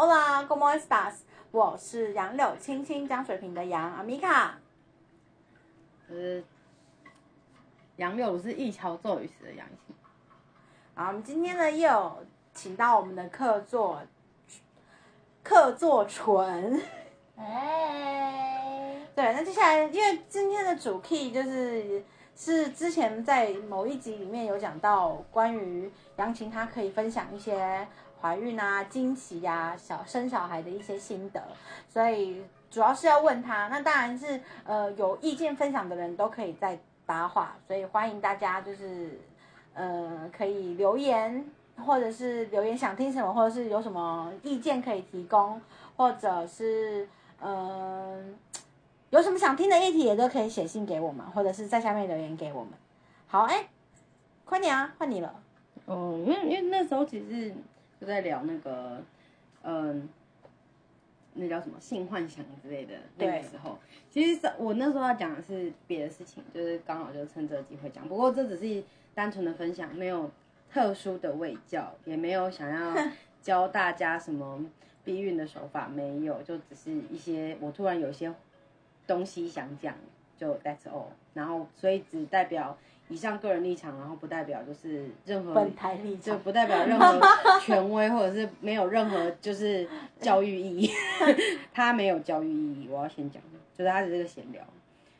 [0.00, 1.14] Hola，¿cómo estás？
[1.50, 4.56] 我是杨柳青青江水平的杨阿米卡。
[6.08, 6.40] 呃，
[7.96, 9.92] 杨柳是一桥骤雨时的杨青。
[10.94, 12.24] 好，我们今天呢又有
[12.54, 14.00] 请到我们的客座
[15.42, 16.80] 客座纯。
[17.36, 22.04] 哎，对，那接下来因为今天的主 key 就是
[22.36, 27.84] 是之前在某一集里面有讲到关于杨琴，她可以分享一些
[28.20, 31.42] 怀孕啊、惊喜呀、小生小孩的一些心得，
[31.88, 33.68] 所以主要是要问他。
[33.68, 39.18] 那当然是呃有意见分享的人都可以在搭话，所以欢迎大家就是
[39.74, 41.44] 呃可以留言，
[41.84, 45.60] 或者是留言想听什么，或者是有什么意见可以提供，
[45.96, 47.08] 或者是。
[47.40, 48.34] 嗯，
[49.10, 52.72] 有什么想听的议题也都可以写信给我们，或者是在下面留言给我们。
[53.28, 53.68] 好，哎，
[54.44, 55.32] 快点啊，换你了。
[55.86, 57.54] 哦，因为因为那时候其实
[58.00, 59.02] 就在聊那个，
[59.62, 60.08] 嗯，
[61.34, 63.78] 那叫什么性幻想之类的那个时候，
[64.10, 68.08] 其实我那时候要讲的是别的事情，就是刚好就趁这个机会讲。
[68.08, 68.82] 不过这只是
[69.14, 70.30] 单纯的分享，没有
[70.70, 72.94] 特殊的味教，也没有想要
[73.42, 74.64] 教大家什么。
[75.04, 78.30] 避孕的手法没有，就只是一些我突然有些
[79.06, 79.94] 东西想讲，
[80.36, 81.06] 就 that's all。
[81.32, 82.76] 然后所以只代表
[83.08, 87.20] 以上个人立场，然后不代表就是任何本台立场，就不代表任何
[87.60, 89.88] 权威，或者是没有任何就是
[90.20, 90.90] 教育意义。
[91.72, 93.42] 他没有教育意义，我要先讲，
[93.74, 94.62] 就是他只是个闲聊。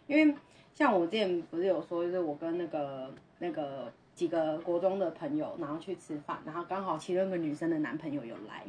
[0.07, 0.35] 因为
[0.75, 8.65] 像我之前不是有说，就是我跟那个那个几个国中的朋友，然后去吃饭，然后刚好其中一个女生的男朋友有来。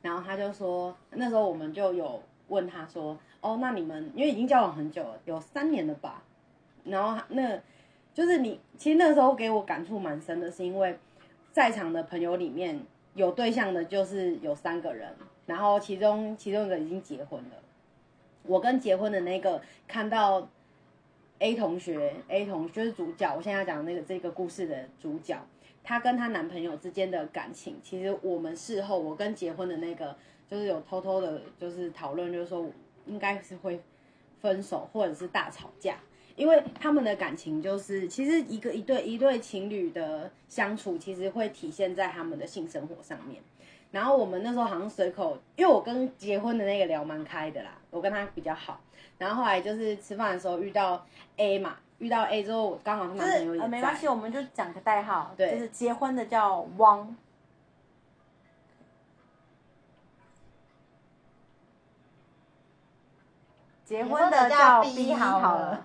[0.00, 6.22] 然后他就说，那时候我们就有问他说，哦，那你们因为已经交往很久了，有三年了吧？
[6.84, 7.56] 然后那，
[8.14, 10.98] 就是你其实那时候给我感触蛮深的，是因为
[11.50, 12.80] 在场的朋友里面
[13.14, 15.14] 有对象的，就是有三个人，
[15.46, 17.56] 然后其中其中一个已经结婚了。
[18.44, 20.48] 我跟结婚的那个看到
[21.38, 25.38] A 同学，A 同学就是主角，我现在讲那个这个故事的主角。
[25.84, 30.16] 她跟她男朋友之间的感情，其实我们事后我跟结婚的那个，
[30.48, 32.68] 就是有偷偷的，就是讨论，就是说
[33.06, 33.80] 应该是会
[34.40, 35.98] 分手或者是大吵架，
[36.36, 43.42] 因为他们的感情就是，其实一个一对一对情侣的相处，其实会体现在他们的性生活上面。
[43.90, 48.80] 然后我们那时候好像随口，因为我跟结婚的那个聊蛮开的啦，我跟他比较好。
[49.18, 51.06] 然后后来就是吃饭的时候遇到
[51.36, 51.76] A 嘛。
[51.98, 57.14] 遇到 A 之后，刚好他男朋友也没关系，我们就讲个代号，对，就是结婚的叫汪，
[63.92, 65.84] 结婚的叫 B 好了，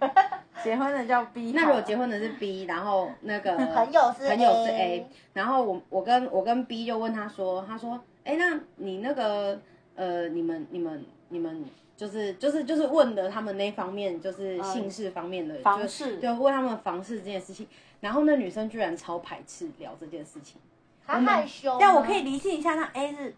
[0.63, 1.51] 结婚的叫 B。
[1.55, 9.59] 那如果结婚的是 B，然后那个朋友是朋友是 A，然后我我跟我跟 B 就问他说，他说，哎，那你那个
[9.95, 11.65] 呃，你们你们你们。
[11.97, 17.67] 就是就是就是问的他们那方面，就是姓氏方面的房事，就问他们房事这件事情。
[18.01, 20.61] 然后那女生居然超排斥聊这件事情，
[21.07, 21.75] 她害羞。
[21.79, 23.35] 但我可以理清一下，那 A 是，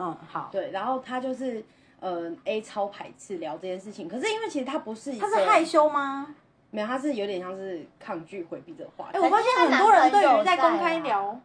[0.00, 0.70] 嗯，好，对。
[0.70, 1.62] 然后他就是
[2.00, 6.34] 呃 A 超排斥聊这件事情，可是因为其实他不是，他是害羞吗？
[6.70, 9.18] 没有，他是有点像是抗拒回避这个话题。
[9.18, 11.40] 哎，我发现很多人对于在公开聊，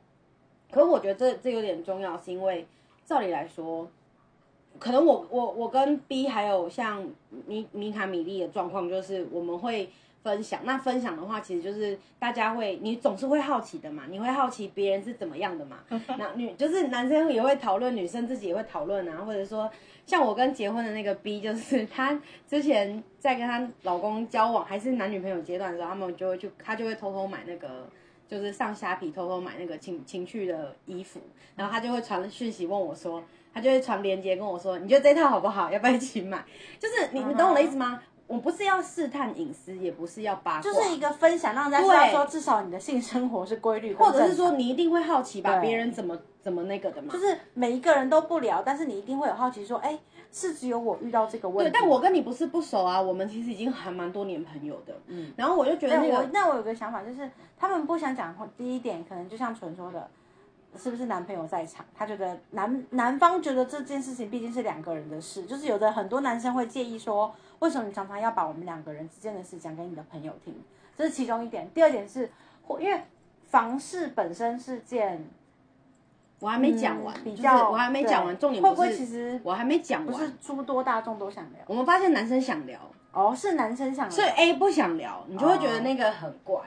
[0.72, 2.66] 可是我觉得这这有点重要，是因为。
[3.08, 3.88] 照理来说，
[4.80, 7.08] 可能我我我跟 B 还有像
[7.46, 9.88] 米米卡米莉的状况，就是我们会
[10.26, 10.62] 分享。
[10.64, 15.78] 那分享的话，其实就是大家会，你总是会好奇的嘛，你会好奇别人是怎么样的嘛。
[16.18, 19.24] 那女就是男生也会讨论，女生自己也会讨论啊。
[19.24, 19.70] 或者说，
[20.08, 27.88] 像我跟结婚的那个 B，就是她之前在跟她老公交往还是男女朋友阶段的时候，他们就会去，她就会偷偷买那个。
[28.28, 31.22] 就是上虾皮偷偷买那个情情趣的衣服，
[31.56, 35.72] 然后他就会传讯息问我说，他就会传链接跟我说，你觉得这套好不好？
[35.72, 36.44] 要不要一起买？
[36.80, 38.02] 就是你你懂我的意思吗？
[38.28, 47.14] 我不是要试探隐私，也不是要八卦，就是一个分享，让大家知道说，至少你的性生活是规律，或者是说你一定会好奇吧，别人怎么怎么那个的嘛。
[47.14, 49.98] 就是每一个人都不聊，但是你一定会有好奇说，哎。
[50.32, 60.10] 是只有我遇到这个问题，对，但我跟你不是不熟啊，我们其实已经还蛮多年朋友的，嗯，然后我就觉得那个，那我有个想法，就是他们不想讲，第一点可能就像纯说的，
[60.76, 70.54] 是不是男朋友在场，他觉得男男方觉得这件事情毕竟是两个人的事，就是有的很多男生会介意说，为什么你常常要把我们两个人之间的事讲给你的朋友听，
[70.98, 72.30] 这是其中一点，第二点是，
[72.80, 73.02] 因为
[73.48, 75.26] 房事本身是件。
[76.38, 81.62] 我还没讲完，比较我还没讲完，重点会不会其实我还没讲完，不是诸多大众都想聊。
[81.66, 82.78] 我们发现男生想聊，
[83.14, 86.60] 哦，是男生想聊，所以 A 不想聊，你就会觉得那个很怪。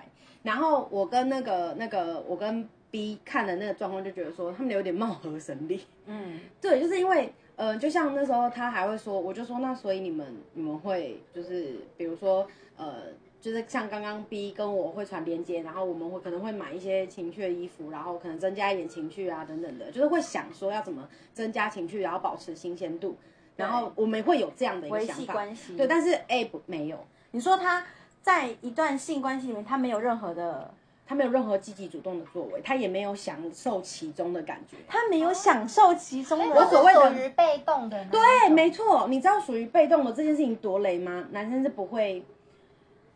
[0.43, 5.85] 然后我跟那个那个我跟 B 看的那个状况，就觉得说他们有点貌合神离。
[6.07, 12.47] 嗯，对，就是因为呃，就像那时候他还会说，我就说那所以你们你们会就是比如说
[12.79, 12.95] 呃。
[13.41, 23.17] 就是像刚刚 B 跟我会传连接，然后我们会可能会买一些情趣的衣服，然后可能增加一点情趣啊等等的，就是会想说要怎么增加情趣，然后保持新鲜度，
[23.55, 25.35] 然后我们会有这样的一个想法。
[25.35, 25.77] 关系。
[25.77, 26.99] 对，但是 A 不没有，
[27.31, 27.87] 你说他
[28.23, 30.75] 在一段性关系里面，他没有任何的，
[31.09, 34.77] 他没有任何积极主动的作为，他也没有享受其中的感觉。
[34.87, 36.55] 他没有享受其中的。
[36.55, 38.21] 我所谓的属于被动的对，
[38.51, 41.27] 没错，你知道属于被动的这件事情多雷吗？
[41.31, 42.23] 男生是不会。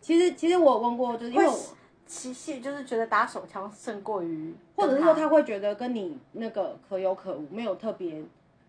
[0.01, 1.47] 其实，其实我有问过，就是因为
[2.07, 8.23] 其实就是觉得打手枪胜过于，或者是说他会觉得跟你那个可有可无，没有特别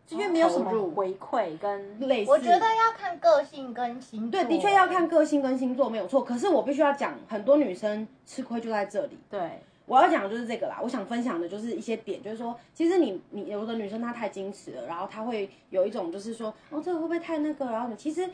[0.06, 2.32] 就因为没有什么回馈跟类似。
[2.32, 4.32] 我觉得要看个性跟星座。
[4.32, 6.24] 对，的确要看个性跟星座没有错。
[6.24, 9.18] 可是我必须要讲，很多女生吃亏就在这里。
[9.30, 10.80] 对我要讲的就是这个啦。
[10.82, 17.66] 我想分享的就是一些点，就是说，其实你你有的女生她太矜持了，然后她会有一种就是说，哦，这个会不会太那个？
[17.66, 18.30] 然后你其实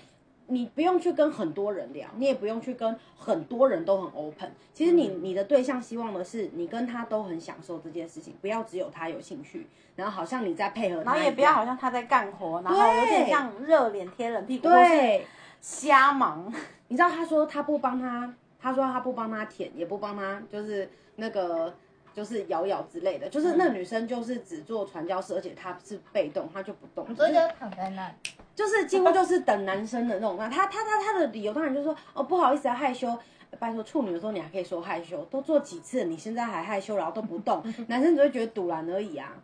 [0.49, 4.51] 你不用去跟很多人聊，你也不用去跟很多人都很 open。
[4.73, 15.25] 其实你、你的对象希望的是你跟他都很享受这件事情，不要只有他有兴趣，然后好像你在配合他，然后也不要好像他在干活，然后有点像热脸贴冷屁股，对。
[15.61, 16.51] 瞎忙。
[16.87, 21.73] 你知道他说他不帮他，他说他不帮他舔，也不帮他就是那个
[22.19, 28.13] 就是摇摇之类的，就是那女生就是只做传教士，而且她是被动，她就不动，所以就躺在那里。
[28.53, 30.35] 就是几乎就是等男生的那种。
[30.37, 33.17] 那他他他他的理由当然就是说哦不好意思啊害羞。
[33.57, 39.35] 拜托，处女的时候你还可以说害羞，都做几次，你现在还害羞，然后都不动， 男生只会觉得堵然而已啊。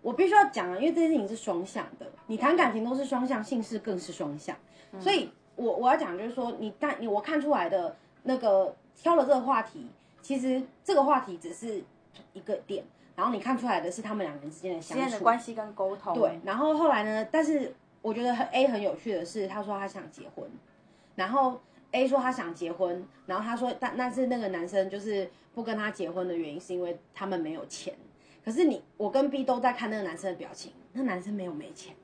[0.00, 4.56] 我必须要讲啊，因为这件事情是双向的，你谈感情都是双向，性事更是双向，
[4.98, 9.86] 所以我我要讲就是说，你但你我看出来的那个挑了这个话题，
[10.22, 11.82] 其实这个话题只是
[12.32, 12.84] 一个点，
[13.16, 17.28] 然后你看出来的是他们两个人之间的之间相处的关系跟沟通，对，，然后后来呢？
[17.30, 20.48] 但是我觉得很 A 很有趣的是，他说他想结婚，
[21.16, 21.60] 然后
[21.92, 27.94] A 说他想结婚，然后他说但但是那个男生就是不跟他结婚的原因是因为他们没有钱。
[28.42, 31.94] 可是你我跟 B 都在看那个男生的表情，那男生没有没钱。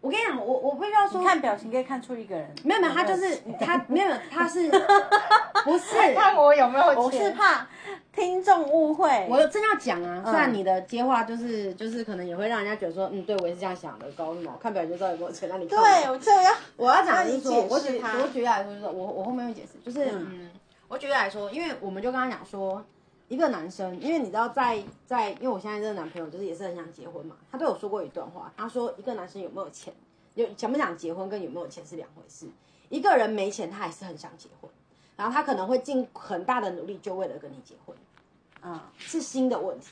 [0.00, 4.68] 我跟你讲，我我必须要说，你看表情可以看出一个人没有没有，他就是他 没有他是
[5.64, 5.96] 不是？
[6.14, 7.30] 看我有没有我是。
[7.32, 7.66] 怕
[8.14, 14.54] 听众误会，我真要讲啊，虽然你的接话就是就是可能也会让人家觉得说，嗯，对我也是这样想的，搞什么？
[14.60, 15.78] 看表情就知道有没有钱，那你对，
[16.10, 18.00] 我就要我要讲的就是说，我举解释。
[18.00, 20.50] 它我举例来说，就是我我后面会解释，就是嗯，
[20.88, 22.84] 我举例来说，因为我们就刚刚讲说，
[23.28, 29.92] 一个男生，因为你知道在在，因为我现在这个男朋友就是也是很想结婚嘛，他对我说过一段话，他说一个男生有没有钱，
[30.34, 32.46] 有想不想结婚跟有没有钱是两回事，
[32.90, 34.70] 一个人没钱他还是很想结婚，
[35.16, 37.96] 然后他可能会尽很大的努力就为了跟你结婚，
[38.64, 39.86] 嗯，是新的问题，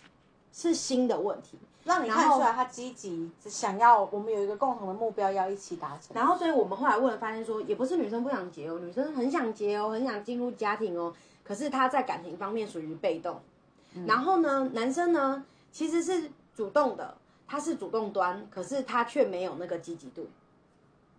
[0.53, 6.15] 是新的问题，让你看出来他积极，想要我们有一个共同的目标要一起达成。
[6.15, 11.13] 然后，所以我们后来问了，发现说，也不是女生不想结哦，女生很想结哦，很想进入家庭哦。
[11.43, 13.41] 可是她在感情方面属于被动。
[14.07, 17.17] 然后呢，男生呢其实是主动的，
[17.49, 20.29] 他是主动端，可是他却没有那个积极度。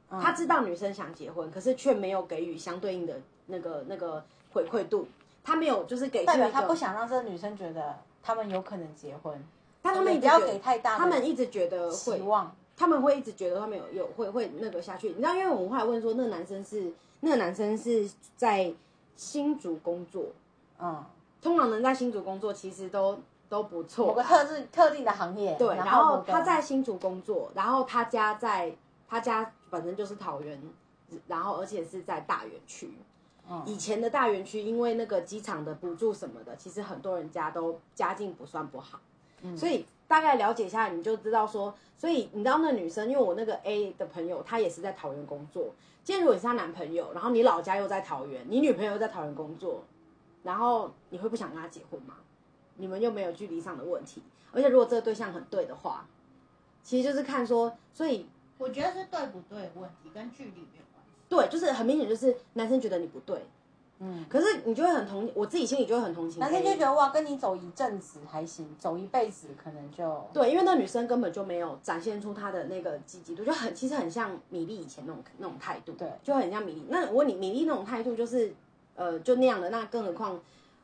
[0.10, 5.06] 他知道女生想结婚，可是却没有给予相对应的那个那个回馈度。
[5.44, 9.44] 他没有就是给出代表，他不想让这个女生觉得他们有可能结婚，
[9.82, 12.56] 但他们不要给太大他们一直觉得希会望。
[12.78, 18.74] 他们会一直觉得他们有有会会那个下去，你知道，因为我们后来问说，那个男生是那个男生是在
[19.16, 20.26] 新竹工作，
[20.80, 21.04] 嗯，
[21.44, 25.68] 通常能在新竹工作其实都都不某错个，特定特定的行业，对。
[25.76, 28.74] 然然后他在新竹工作，然后他家在
[29.08, 30.60] 他家本身就是桃园，
[31.28, 32.92] 然后而且是在大园区。
[33.50, 39.00] 嗯以前的大园区，因为那个机场的补助什么的，其实很多人家都家境不算不好，
[39.42, 45.74] 嗯所以大概了解一下，你就知道说，所以你知道那女生，因为我那个 A 的朋友，她也是在桃园工作。
[46.04, 49.84] 今天如果你是她男朋友，然后你老家又在桃园，你女朋友又在桃园工作，
[50.44, 52.16] 然后你会不想跟她结婚吗？
[52.76, 56.06] 你们又没有距离上的问题，而且如果这个对象很对的话，
[56.84, 60.84] 其实就是看说，所以我觉得是对不对的问题，跟距离没有。
[61.32, 63.42] 对，就是很明显就是男生觉得你不对，
[64.00, 66.42] 嗯，可是你就会很同，我自己心里就会很同情。
[66.42, 76.86] 男生就觉得哇，跟你走一阵子还行，走一辈子可能就对，因为那女生根本就没有展现出她的那个积极度，就很其实很像米粒以前那种那种态度，对就很像米粒。
[76.90, 78.54] 那我问你，米粒那种态度就是
[78.96, 80.38] 呃就那样的，那更何况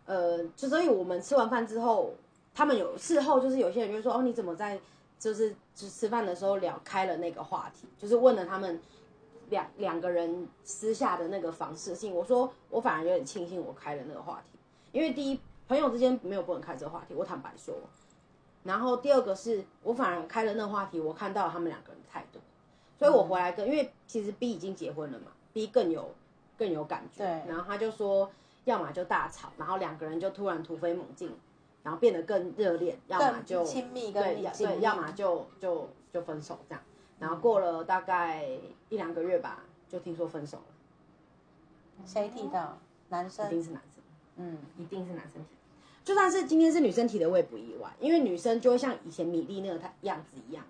[0.06, 2.13] 呃，就所以我们吃完饭之后，
[2.56, 4.80] 他们有事后就是有些人就说哦你怎么在
[5.20, 8.80] 就是就吃饭的时候聊开了那个话题，就是问了他们
[9.50, 14.58] 两两个人私下的那个房事性，我说我反而有点庆幸我开了那个话题。
[14.92, 17.75] 因为第一朋友之间没有不能开这个话题，我坦白说。
[18.63, 22.39] 然后第二个是我反而开了那个话题，我看到他们两个人的态度，
[22.98, 26.13] 所以我回来跟，因为其实 B 已经结婚了嘛，B 更有
[26.58, 27.24] 更有感觉。
[27.24, 28.30] 对然后他就说，
[28.66, 31.34] 要么就大吵，然后两个人就突然突飞猛进，
[31.84, 36.84] 然后变得更热恋，要么就亲密对，要对，跟紧密，要么就就就分手这样。
[37.19, 38.47] 然后过了大概
[38.89, 40.63] 一两个月吧，就听说分手了，
[42.05, 42.77] 谁提的？
[43.09, 44.03] 男生一定，是男生。
[44.36, 45.50] 嗯，一定是男生提。
[46.03, 50.63] 就算是今天是女生提的，我也不意外，因为女生就会像以前米粒那个她样子一样，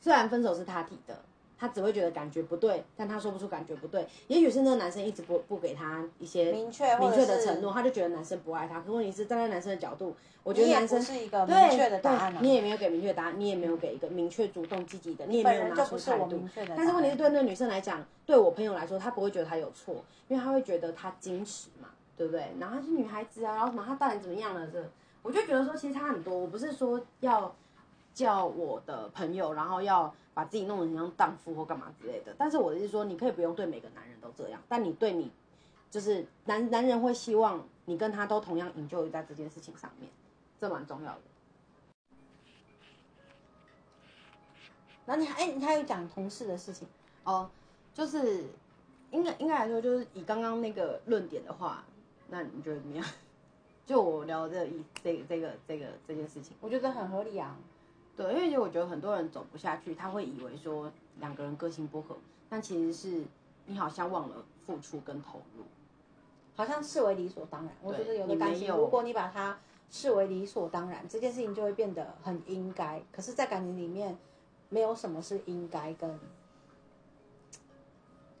[0.00, 1.22] 虽然分手是她提的，
[1.58, 4.06] 她只会觉得感觉不对，但他说不出感觉不对。
[4.28, 8.80] 也许是那个男生一直不不给他一些明确明确的承诺，他就觉得男生不爱他。
[8.80, 16.40] 可问题是站在男生的角度，我觉得男生是一个明确的答案啊，你也没有给明确答案，你也没有给一个明确、主动、积极的，你也没有拿出态度。
[16.76, 19.96] 但是问题是对那个女生来讲，对我朋友来说，她不会觉得她有错，
[20.28, 22.46] 因为她会觉得她矜持嘛，对不对？
[22.60, 24.64] 然后她是女孩子啊，然后什么她到底怎么样了？
[24.68, 24.82] 这
[25.22, 26.38] 我就觉得说，其实差很多。
[26.38, 27.52] 我不是说要
[28.18, 32.34] 叫我的朋友，然后要把自己弄得很像荡妇或干嘛之类的。
[32.36, 35.30] 但是我的意思是说，你可以不用对每个男人都这样，但你对你
[35.88, 40.10] 就是男男人会希望你跟他都同样 enjoy 在这件事情上面，
[40.60, 41.20] 这蛮重要的。
[45.06, 46.88] 然后你还哎，你还有讲同事的事情，
[47.22, 47.48] 哦，
[47.94, 48.46] 就是
[49.12, 51.84] 应该应该来说，就是以刚刚那个论点的话，
[52.28, 53.06] 那你觉得怎么样？
[53.86, 57.56] 就我聊这个意这个这个这个这件事情，我觉得很合理啊。
[58.18, 62.16] 对，因为其实我觉得很多人走不下去，他会以为说两个人个性不合，
[62.48, 63.22] 但其实是
[63.66, 65.62] 你好像忘了付出跟投入。
[66.56, 67.72] 好像视为理所当然。
[67.80, 69.56] 我觉得有的你感情，如果你把它
[69.88, 73.00] 视为理所当然，这件事情就会变得很应该。
[73.12, 74.18] 可是，在感情里面，
[74.68, 76.10] 没有什么是应该跟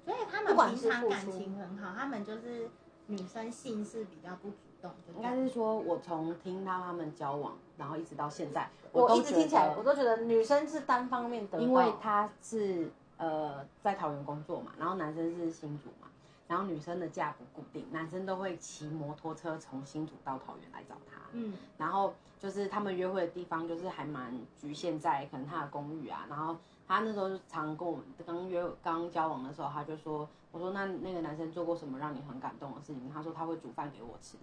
[0.04, 2.68] 所以他不们平常感情很好，他们就是
[3.06, 16.08] 女生性是比较不主动，应该是说，我从听到他们交往，然后一直到现在，我一直听起来，我都觉得女生是单方面得到，因为他是呃在桃园工作嘛，然后男生是新竹嘛，
[16.46, 26.56] 然后女生的假不固定，男生都会骑摩托车从新竹到桃园来找她，嗯，然后就是他们约会的地方就是还蛮局限在可能他的公寓啊，然后
[26.86, 33.10] 他那时候就常跟我们刚约刚交往的时候，他就说，我说那那个男生做过什么让你很感动的事情？
[33.12, 34.38] 他说他会煮饭给我吃，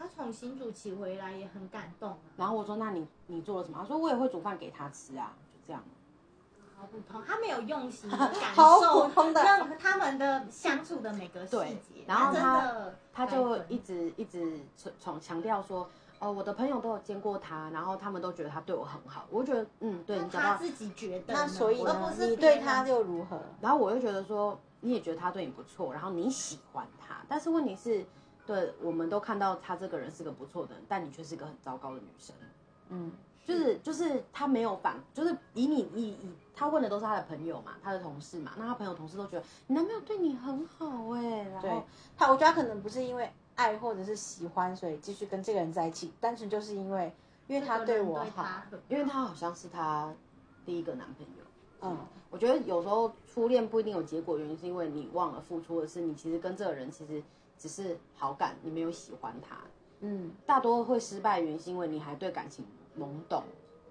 [0.00, 3.76] 他从新竹骑回来也很感动啊，然后我说那你你做了什么？
[3.78, 5.84] 他说我也会煮饭给他吃啊，就这样。
[6.74, 11.54] 好普通，他没有用心地感 好受普通的让他们的相处的每个细
[11.86, 14.58] 节，然后他的他就一直一直
[14.98, 15.86] 从强调说，
[16.18, 19.26] 哦，我的朋友都有见过他，然后他们都觉得他对我很好。
[19.28, 23.38] 我觉得，嗯，对你讲到，他自己觉得，那所以而呢不，是你对他就如何？
[23.60, 28.06] 然后我又觉得说，你也觉得他对你不错，然后你喜欢他，但是问题是，
[28.50, 32.34] 对我们都看到他这个人是个不错的人，但你却是个很糟糕的女生。
[32.88, 33.12] 嗯，
[33.46, 41.84] 就是就是他没有反，就是以你以以他问的都是他的朋友嘛，他的同事嘛，那他朋友同事都觉得你男朋友对你很好哎、然对后
[42.18, 47.12] 他，我觉得他可能不是因为爱或者是喜欢，所以继续跟这个人在一起，单纯就是因为
[47.46, 48.44] 因为他对我好，
[48.88, 50.12] 因为他好像是他
[50.66, 51.44] 第一个男朋友。
[51.82, 51.96] 嗯，
[52.28, 57.22] 我觉得有时候初恋不一定有结果，原因是因为你忘了付出的是你其实跟这个人其实
[57.60, 59.56] 只是好感，你没有喜欢他。
[60.00, 62.64] 嗯，大多会失败原因是因为你还对感情
[62.98, 63.44] 懵懂。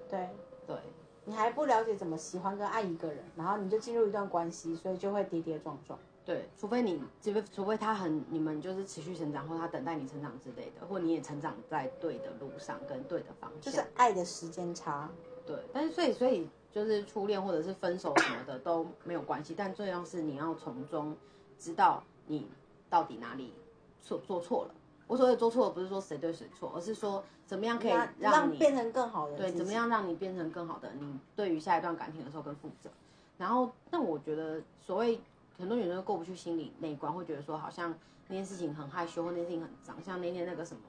[0.10, 0.28] 对。
[0.68, 0.78] 对，
[1.26, 5.98] 你还不了解怎么喜欢跟爱一个人，然后你就进入一段关系，所以就会跌跌撞撞。
[6.24, 13.62] 对，除非你，除非除非他很，你们就是持续成长，或他等待你成长之类的，或你也成长在对的路上跟对的方向。
[13.62, 15.10] 就是爱的时间差。
[15.44, 21.18] 对，但是所以所以就是初恋或者是分手什么的都没有关系，但最重要是你要从中
[21.58, 22.48] 知道你
[22.89, 23.53] 到底哪里
[24.01, 24.72] 错做错了。
[25.08, 29.74] 我所谓做错了，不是说谁对谁错，而是说怎么样可以让让你变成更好的对，怎么？
[29.74, 31.19] 样让你变成更好的你？
[31.36, 32.89] 对于下一段感情的时候更负责。
[33.38, 35.19] 然后，但我觉得所谓
[35.58, 37.91] 很多女生都过不去心理那一关，会觉得说好像
[38.27, 39.96] 那件事情很害羞，或那件事情很脏。
[40.03, 40.81] 像那天那个什么，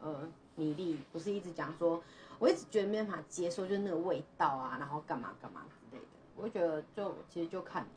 [0.00, 2.02] 呃，米粒不是一直讲说，
[2.40, 6.08] 我一直觉得没办法接受，就是那个味道啊，然后干嘛干嘛之类的。
[6.34, 7.88] 我就觉得就其实就看你，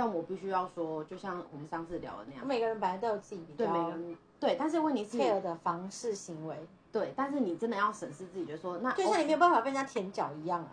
[0.00, 6.56] 但我必须要说，就像我们上次聊的那样，每个人本来都有自己比对每较个人对，但是问题是 care 的方式行为，
[6.90, 10.70] 对，但是你真的要审视自己，就说那就像你没有办法被人家舔脚一样啊。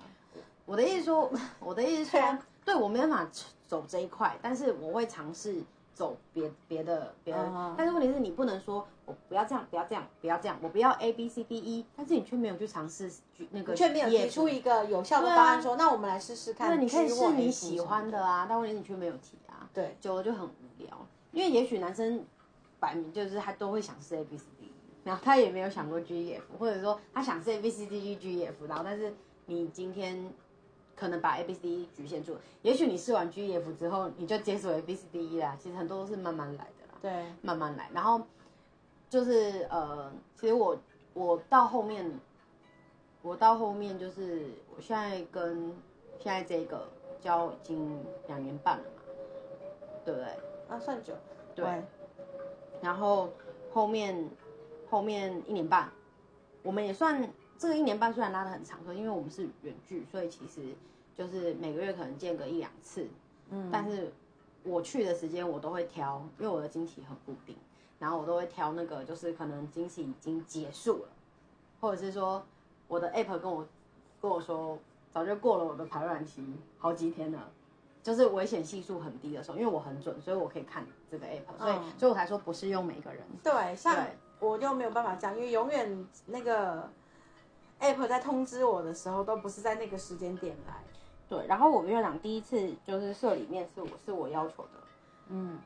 [0.66, 1.30] 我的意思说，
[1.60, 3.28] 我的意思说，对啊对我没办法
[3.68, 5.62] 走这一块，但是我会尝试
[5.98, 7.44] 走别别的别的。
[7.44, 16.70] 嗯但是问题是你不能说我不要这样，不要这样，不要这样，我不要 A B C D E，但是你却没有去尝试举那个，却没有提出一个有效的方案，说、那我们来试试看。
[16.70, 21.08] 那，你可以试你喜欢的啊，但问题是你却没有提啊，对，久了就很无聊。
[21.32, 22.24] 因为也许男生
[22.80, 24.72] 摆明就是他都会想试 A B C D E，
[25.04, 29.14] 然后他也没有想过 G E F，或者说他想试 A B C D G G E F，然后但是
[29.48, 30.32] 你今天
[30.98, 35.40] 可能把 A B C D E 局限住了，也许你试完 G E F 之后，你就解锁 A B C D E
[35.40, 35.56] 啦。
[35.60, 37.88] 其实很多都是慢慢来的啦，对，慢慢来。
[37.94, 38.20] 然后
[39.08, 40.76] 就是呃，其实我
[41.14, 42.20] 我到后面，
[43.22, 45.72] 我到后面就是我现在跟
[46.20, 46.90] 现在这个
[47.22, 49.02] 交已经两年半了嘛，
[50.04, 50.28] 对不对？
[50.68, 51.14] 啊，算久，
[51.56, 51.66] 对。
[52.82, 53.30] 然后
[53.72, 54.30] 后面
[54.90, 55.92] 后面一年半，
[56.64, 57.22] 我们也算
[57.58, 60.76] 这个一年半虽然拉的很长，可因为我们是远距，所以其实
[61.16, 63.08] 就是每个月可能见个一两次。
[63.50, 64.12] 嗯，但是
[64.64, 67.56] 我去的时间我都会挑，因为我的经期很固定，
[68.00, 71.10] 然后我都会挑那个就是可能经期已经结束了，
[71.82, 72.46] 或者是说
[72.88, 73.66] 我的 app 跟我
[74.22, 74.78] 跟我说
[75.12, 76.46] 早就过了我的排卵期
[76.78, 77.50] 好几天了。
[78.04, 83.22] 就是危险系数很低的时候，因为我很准，所以我可以看这个 app，所以所以我才说不适用每个人。
[83.44, 84.08] 对，像
[84.40, 86.90] 我就没有办法讲，因为永远那个
[87.80, 90.84] app 在通知我的时候，都不是在那个时间点来。
[91.30, 94.70] 对，然后我们院长第一次就是社里面是我是我要求的，
[95.28, 95.60] 嗯，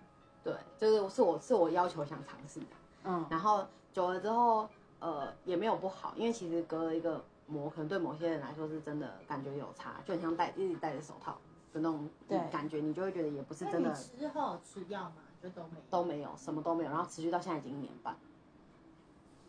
[0.44, 2.66] 对，就是是我是我要求想尝试的，
[3.04, 4.68] 嗯，然后久了之后，
[5.00, 11.38] 呃，也没有不好，因为其实隔了一个膜，可能对某些人来说是真的感觉有差，就很像戴一直戴着手套。
[11.74, 12.06] 的那种
[12.52, 13.94] 感觉，你就会觉得也不是真的。
[13.94, 18.14] 之后吃药嘛，就都没都没有，什么都没有，然后持续到现在已经一年半。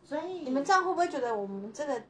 [0.04, 2.00] 所以你们这样会不会觉得我们这个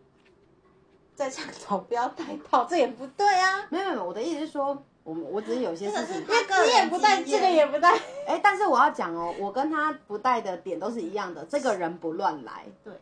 [1.22, 2.64] 在倡导不要戴套？
[2.64, 3.64] 这也不对啊！
[3.70, 7.96] 没有没有，我的意思是说，我我只是有些事情， 这也不戴，这个也不戴。
[8.26, 12.92] 哎，但是我要讲哦，我跟他不戴的点都是一样的，这个人不乱来，对，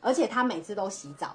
[0.00, 1.34] 而且他每次都洗澡。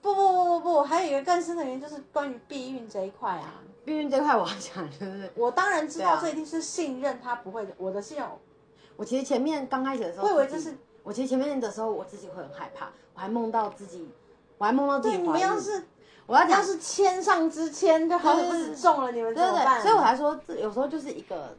[0.00, 3.54] 不不不不不，还有一个更深的原因就是关于避孕这一块啊。
[3.84, 7.72] 避孕这块，我要讲就是，我当然知道这一定是信任他不会的。
[7.76, 8.26] 我的信任，
[8.96, 14.08] 我其实前面刚开始的时候，我以为这是我其实前面的时候，我自己会很害怕，我还梦到自己，
[14.58, 15.26] 我还梦到自己怀孕。
[15.26, 15.84] 你们要是
[16.26, 19.80] 我要讲是签上之签，就好死不死中了，你们怎么办？
[19.82, 21.56] 所以我才说，这有时候就是一个，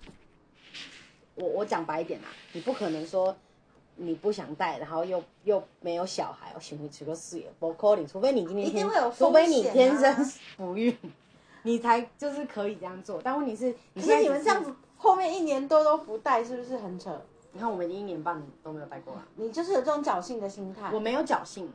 [1.36, 3.36] 我我讲白一点啊，你不可能说
[3.96, 10.16] 你不想带，然后又又没有小孩，我行不出个事业，不可能，除非你今天一定会有，除非你天生
[10.58, 10.98] 不孕。
[11.64, 17.22] 你才就是可以这样做，但问题是，可是你们这样子后面一年多都不带，是不是很扯？
[17.52, 19.28] 你看我们已经一年半都没有带过了。
[19.36, 20.90] 你就是有这种侥幸的心态。
[20.94, 21.70] 我没有侥幸，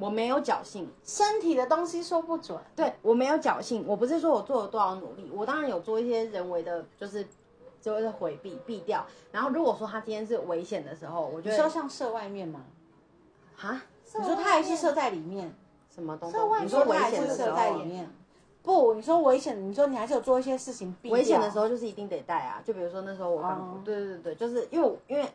[0.00, 0.88] 我没有侥幸。
[1.04, 2.58] 身体的东西说不准。
[2.74, 7.26] 对我没有侥幸，我不是说我做了多少努力，我当然有做一些人为的，就是
[7.80, 9.06] 就是回避避掉。
[9.30, 12.64] 然后如果说他今天是危险的时候，我觉得说像射外面吗？
[13.54, 13.82] 哈？
[14.18, 15.54] 你说他还是射在里面？
[15.94, 16.36] 什么东西？
[16.62, 18.10] 你说危险的射在里面？
[18.62, 21.10] 不，你说危险，你说你还是有做一些事情避。
[21.10, 25.28] 危险的时候就是一定得带啊，就比如说那时候我刚，对对对，就是因为因为。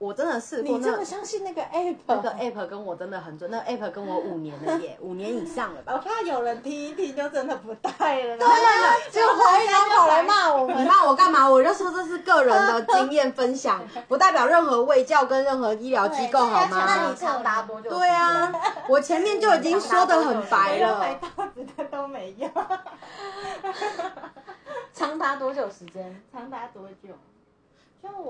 [0.00, 1.94] 我真的试过，你这么相信那个 app？
[2.06, 5.92] 那个 app 跟我真的很准，那 app 跟我五年了耶， 五年以上了吧？
[5.92, 7.90] 我怕有人听一听就真的不带
[8.22, 8.38] 了。
[8.38, 11.46] 对啊， 就怀疑他跑来骂我们，你骂我干嘛？
[11.46, 16.84] 我就说这是个人的经验分享， 不代表任何卫教跟任何医疗机构，好吗？
[16.86, 17.90] 那你长达多久？
[17.90, 18.50] 对啊，
[18.88, 20.98] 我前面就已经说的很白了。
[20.98, 22.50] 买刀子的都没用。
[24.94, 26.22] 长达多久时间？
[26.32, 27.10] 长达多久？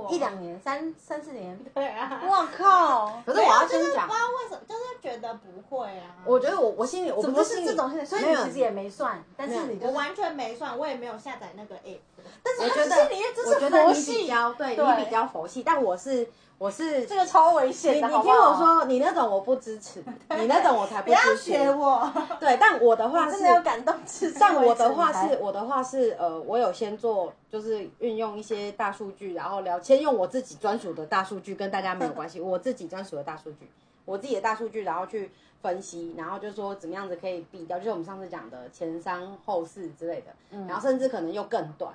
[0.09, 3.23] 一两年，三三四年， 对啊，我靠！
[3.25, 6.17] 可是我要先讲，不知道为什么，就是觉得不会啊。
[6.25, 11.99] 我觉得我我心里，我不是这种心理，所以你其实也没算，但是你我完全没算，我也没有下载那个 app。
[12.43, 13.09] 但是我觉得，
[13.47, 16.29] 我觉得你比较对你比较佛系，但我是。
[16.61, 20.05] 我是这个超危险的，你听我说，你那种我不支持，
[20.39, 21.51] 你那种我才不支持。
[21.53, 22.13] 不要学我。
[22.39, 23.95] 对，但我的话是真的有感动。
[24.39, 33.71] 但我的话是，我的话是，呃，我有先做，就是运用一些大数据，然后聊，先用我自己专属的大数据，跟大家没有关系，我自己专属的大数据，
[34.05, 35.31] 我自己的大数据，然后去
[35.63, 41.95] 分析，然后就说怎么样子可以避掉，就是我们上次讲的前三后四之类的，然后甚至可能又更短，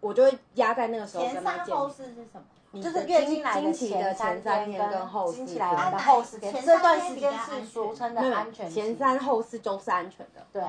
[0.00, 1.24] 我就会压在那个时候。
[1.24, 2.44] 前三后四是什么？
[2.82, 10.62] 就是月经来的前三天跟后四天的后四天，这段时间是俗称的安全前三后四周是安全的，对，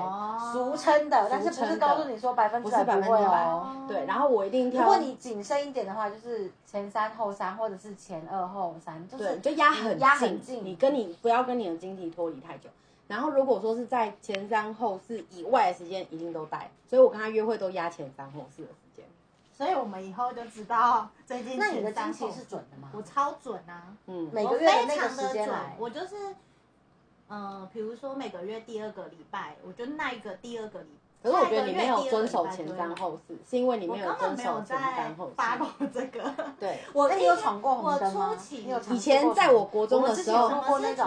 [0.52, 3.86] 俗称的，但是不是告诉你说百分之百不会哦？
[3.88, 4.82] 对，然后我一定挑。
[4.82, 12.68] 如果你谨慎一点的话，就是前三后三，或者是前二后三，就是就压很压很近，你跟你不要跟你的经体脱离太久。
[13.08, 16.68] 然后如果说是在前三后四以外的时间，一定都带。
[16.88, 18.85] 所以我跟他约会都压前三后四的时间。
[19.56, 22.90] 所以我们以后就知道最近那你的经期是准的吗？
[22.92, 26.36] 我超准啊，嗯，每个月的那个时间来，我就是，
[27.28, 30.90] 嗯，比如说每个月第二个礼拜，我就那一个第二个礼
[31.22, 35.34] 可是我觉得你没有遵守前三后四，是因为你没有遵守前三后四。
[35.36, 36.32] follow 这个。
[36.58, 38.94] 对， 我那你有闯过红灯吗我初？
[38.94, 40.50] 以前在我国中的时候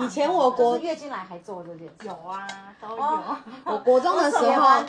[0.01, 1.93] 以前我国月经来还做这件事。
[2.07, 2.45] 有啊，
[2.81, 3.01] 都有。
[3.01, 4.83] 哦我国中的时候。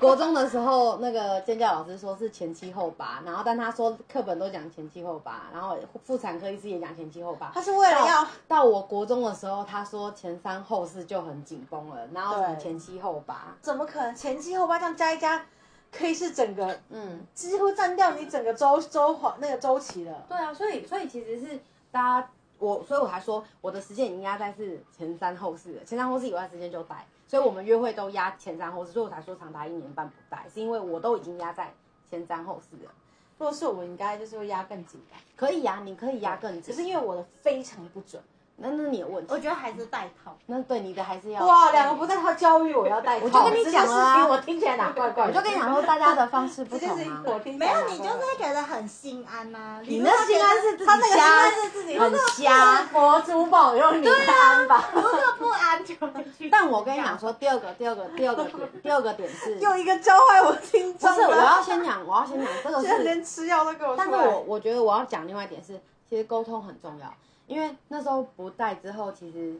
[0.00, 7.50] 国中的时候，那个尖叫老师说是前七后八，然后但他说课本都讲前七后八，然后妇产科医师也讲前七后八。
[7.54, 15.44] 他是为了要到我国中的时候，他说前三后四就很紧绷了，然后前七后八，怎么可能前七后八这样加一加，
[15.90, 20.24] 可以是整个嗯，几乎占掉你整个周周环那个周期了。
[20.28, 21.58] 对啊，所以所以其实是
[21.90, 31.72] 大家我，所以我还说我的时间已经压在是前三后四了，前三后四以外的时间就带，所以我们约会都压前三后四，所以我才说长达一年半不带，是因为我都已经压在
[32.10, 32.90] 前三后四了。
[33.38, 38.22] 如果是我，应该就是会压更紧的，可以呀、你可以压更紧，只是因为我的非常不准。
[38.56, 40.36] 那那你的问题我，觉得还是带套。
[40.46, 45.32] 那对你的还是要哇，两个不带套教育我要带套，我就跟你讲了啊我听起来哪怪怪的。
[45.32, 47.22] 我就跟你讲说，大家的方式不同啊。
[47.26, 52.82] 我听没有，你就是会觉得很心安呐、你那心安是自己他那个心安是自己很瞎。
[52.92, 54.88] 佛珠保佑你安吧。
[54.94, 55.94] 如果不安就
[56.38, 56.48] 去。
[56.48, 64.06] 但我跟你讲说，第二个，第二个，第二个点，第二个点是，又一个教坏我听众不是我，要先讲，我要先讲这个现在是连吃药都给我出来。
[64.08, 67.12] 但是我我觉得我要讲另外一点是，其实沟通很重要，
[67.46, 69.54] 因为那时候不带之后，其实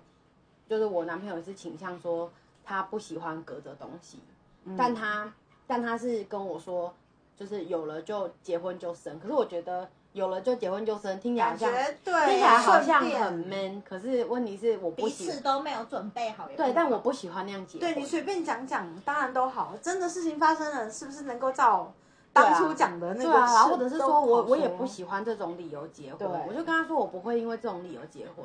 [0.68, 2.30] 就是我男朋友是倾向说
[2.64, 4.18] 他不喜欢隔着东西，
[4.64, 5.32] 嗯但他
[5.66, 6.94] 但他是跟我说，
[7.36, 11.72] 就是有了就结婚就生，可是我觉得有了就结婚就生，听起来好像
[12.04, 16.48] 对，听起来好像很 man，可是问题是我不彼喜此都没有准备好。
[16.56, 17.80] 对，但我不喜欢那样结婚。
[17.80, 19.74] 对你随便讲讲，当然都好。
[19.82, 21.92] 真的事情发生了，是不是能够照
[22.34, 28.44] 当初讲的那个对啊，然后事或者是说我我也不喜欢这种理由结婚，我就跟他说我不会因为这种理由结婚。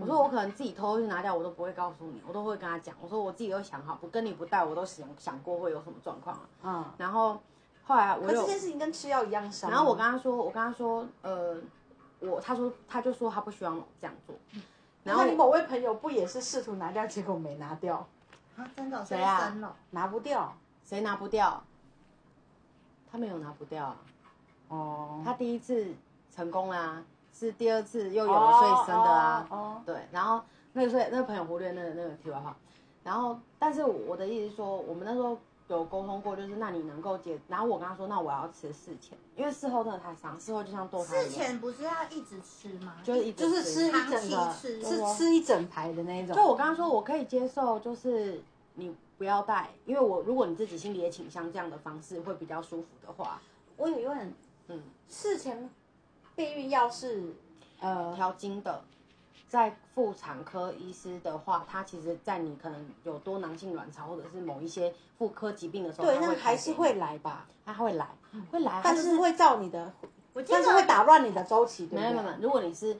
[0.00, 2.94] 我说我可能自己偷偷去拿掉，我都不会告诉你，我都会跟他讲。
[3.02, 6.42] 我说我自己都想好，不跟你不带，我都想想过会有什么状况了。
[6.62, 6.84] 嗯。
[6.96, 7.38] 然后
[7.84, 9.70] 后来我有可这，件事情跟吃药一样伤。
[9.70, 11.56] 然后我跟他说，我跟他说，呃，
[12.20, 14.34] 我他说他就说他不希望我这样做。
[15.04, 18.06] 然后你某位朋友不也是试图拿掉，结果没拿掉，
[18.56, 20.56] 啊，真的谁啊生了，拿不掉？
[20.82, 21.62] 谁拿不掉？
[23.12, 23.96] 他没有拿不掉啊，
[24.68, 25.86] 哦，他第一次
[26.34, 29.46] 成功啦、是第二次又有了所以生的啊。
[29.50, 32.56] 哦，哦对，然后那个所以那个朋友忽略那个那个题外话，
[33.04, 35.36] 然后但是我的意思是说，我们那时候
[35.68, 42.94] 有沟通过，就是那你能够接，然后我跟他说，那我要吃事前，因为事后真的太伤，事后就像堕胎一样，事前不是要一直吃吗？
[43.04, 46.34] 就是一直就是吃一整个，吃是吃一整排的那一种。
[46.34, 48.42] 就我刚刚说，我可以接受，就是
[48.74, 53.40] 你不要带，因为我如果你自己心里也倾向这样的方式会比较舒服的话，
[53.76, 54.34] 我有疑问，
[54.68, 55.70] 嗯，事前
[56.34, 57.34] 避孕药是
[57.80, 58.82] 呃调经的。
[59.48, 68.08] 在妇产科医师的话，他其实，在你可能有多囊性卵巢或者是某一些妇科疾病的时候，对，那还是会来吧，他会来，
[68.50, 69.92] 会来，但是会照你的，
[70.32, 72.00] 我但是会打乱你的周期，对不对？
[72.00, 72.96] 没有没有，没有如果你是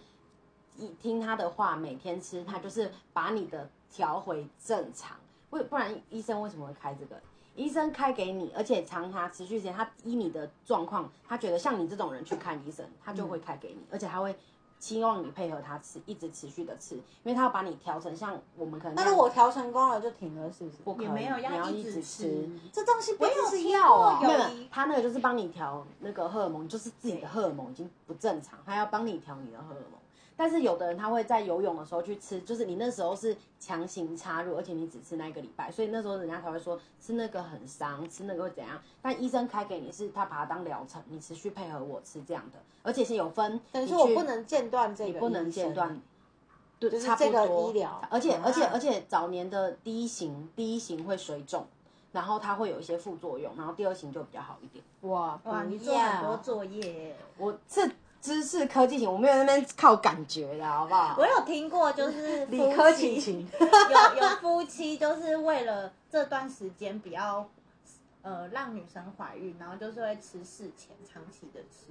[0.77, 5.17] 一听他的话，每天吃，他就是把你的调回正常。
[5.53, 7.19] 为不然医生为什么会开这个？
[7.55, 14.35] 医生开给你，而且长他持续时间，他依你的状况，他觉得像你这种人去看医生，他就会开给你，而且他会
[14.79, 20.79] 期望你配合他吃，一直持续的吃，因为他要把你调成像我们可能那如果调成功了就停了，是不是？
[20.83, 22.51] 不可以，也没有你要一直直吃。
[22.73, 30.01] 这东西不是药啊过，有没有，他那个就是帮你调那个荷尔蒙，就是自己的荷尔蒙已经不正常，他要帮你调你的荷尔蒙。
[30.43, 38.77] 但是有的人他会在游泳的时候去吃，就是你那时候是强行插入，而且你只吃那一个礼拜，所以那时候人家才会说吃那个很伤，吃那个会怎样。
[39.01, 45.97] 但医生开给你是他把它当疗程，你持续配合我吃这样的，而且是有分，等于说我不能间断这个，你不能间断，，
[46.81, 51.65] 对，就是差不这个多医疗而且啊而且而且早年的第一型第一型会水肿，
[52.11, 54.85] 然后它会有一些副作用，然后第二型就比较好一点。
[55.03, 57.15] 哇哇，你做很多，作业。
[57.39, 57.89] 我是
[58.23, 61.27] 知识科技型，我没有在那边靠感觉的好不好我？
[61.27, 67.51] 有听过，就是理科情情，有有夫妻就是为了这段时间比较
[68.23, 71.89] 呃让女生怀孕，然后就是会吃事前长期的吃。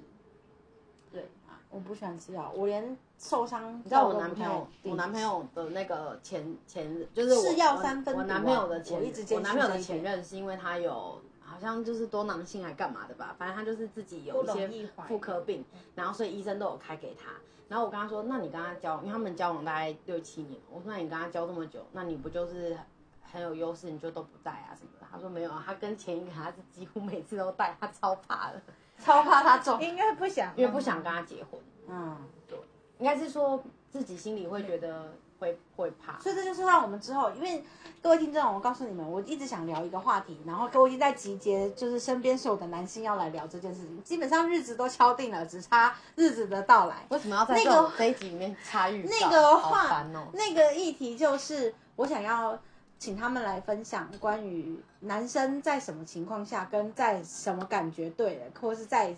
[1.12, 1.30] 对，
[1.70, 11.22] 我不喜欢吃药，我连受伤，你知道我男朋友，我男朋友的那个前前就是我是药三分毒啊我男朋友的前我我男朋友的前任是因为他有好
[11.62, 15.64] 像就是多囊性还干嘛的吧，反正他就是自己有一些妇科病，
[15.96, 17.32] 然后所以医生都有开给他。
[17.70, 22.78] 然后我跟他说，那你跟他交往，因为他们交往大概六七年，我说那你跟他交这么久，那你不就是
[23.22, 25.08] 很有优势，你就都不带啊什么的？
[25.10, 28.62] 他说没有啊，他跟前一个他是几乎每次都带，他超怕的，
[29.00, 31.62] 超怕他中，应该不想，因为不想跟他结婚。
[31.88, 32.60] 嗯，对
[33.00, 36.20] 应该是说自己心里会觉得会会怕。
[36.20, 37.64] 所以这就是让我们之后，因为
[38.00, 47.06] 各位听众，我告诉你们，我一直想聊一个话题，然后各位已经在集结，就是身边所有的男性要来聊这件事情，基本上日子都敲定了，只差日子的到来。
[47.10, 49.04] 为什么要在那个这一集里面插预？
[49.10, 50.28] 那个好话哦。
[50.34, 52.58] 那个议题就是我想要
[53.00, 59.16] 请他们来分享关于男生在什么情况下跟在什么感觉对了，或是在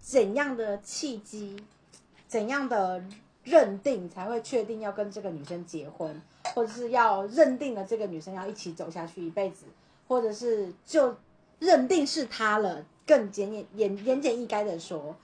[0.00, 1.62] 怎样的契机、
[2.26, 3.04] 怎样的
[3.50, 6.22] 认定才会确定要跟这个女生结婚，
[6.54, 9.66] 或者是要认定了这个女生要一起走下去一辈子，
[10.06, 11.16] 或者是就
[11.58, 15.16] 认定是她了，更简言言言简意赅的说。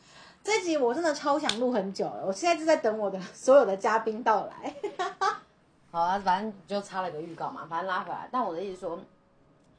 [0.42, 4.74] 这集我真的超想录很久了，我现在就在等我的所有的嘉宾到来。
[5.90, 8.28] 好啊，反正就插了个预告嘛，反正拉回来。
[8.30, 8.98] 但我的意思说，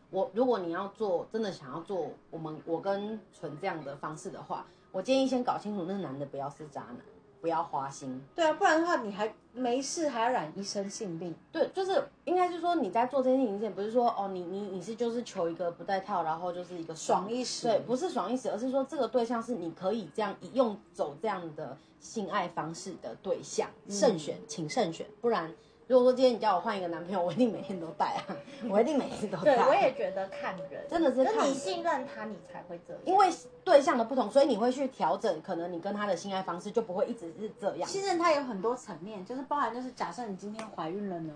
[0.10, 6.98] 我如果你要做，真的想要做我们我跟纯这样的方式的话，我建议先搞清楚那个男的不要是渣男，
[7.42, 8.22] 不要花心。
[8.36, 11.34] 对啊，不然的话你还没事还要染一身性病。
[11.52, 25.54] 对，就是应该是说你在做这件事情之前，不是说哦，你你你是就是求一个不带套，然后就是一个爽一时对，不是爽一时，而是说这个对象是你可以这样用走这样的性爱方式的对象，慎选，请慎选，不然。
[25.88, 28.36] 如果说今天你叫我换一个男朋友，我一定每天都带啊，
[28.70, 29.56] 我一定每次都带。
[29.56, 33.02] 对，我也觉得看人，真的是看你信任他，你才会这样。
[33.06, 33.30] 因为
[33.64, 37.88] 对象的不同，所以你会去调整，可能你跟他的性爱方式就不会一直是这样。
[37.90, 41.34] 信任他有很多层面，就是包含就是假设你今天怀孕了呢，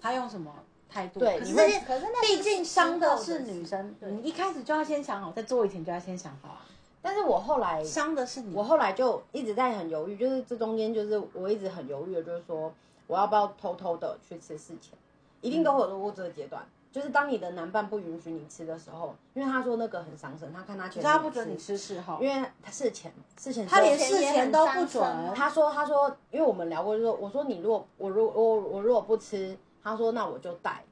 [0.00, 0.52] 他用什么
[0.88, 1.18] 态度？
[1.18, 6.66] 可是对你那毕竟伤的是是女生，你一开始就要先想好，在做以前就要先想好啊。
[7.04, 12.72] 但是我后来，伤的是你，我后来就一直在很犹豫，就是这中间就是我一直很犹豫的，就是说
[13.12, 14.98] 我要不要偷偷的去吃事前，
[15.42, 16.66] 一定都会有过这个阶段。
[16.90, 25.34] 就是当你的男伴不允许你吃的时候，因为他说那个很伤身，他看他前可是他不准你吃事后，因为他事前事前他连事前都不准。
[25.34, 30.82] 他说他说，因为我们聊过，就说我说你如果我如我我如果不吃，他说那我就带，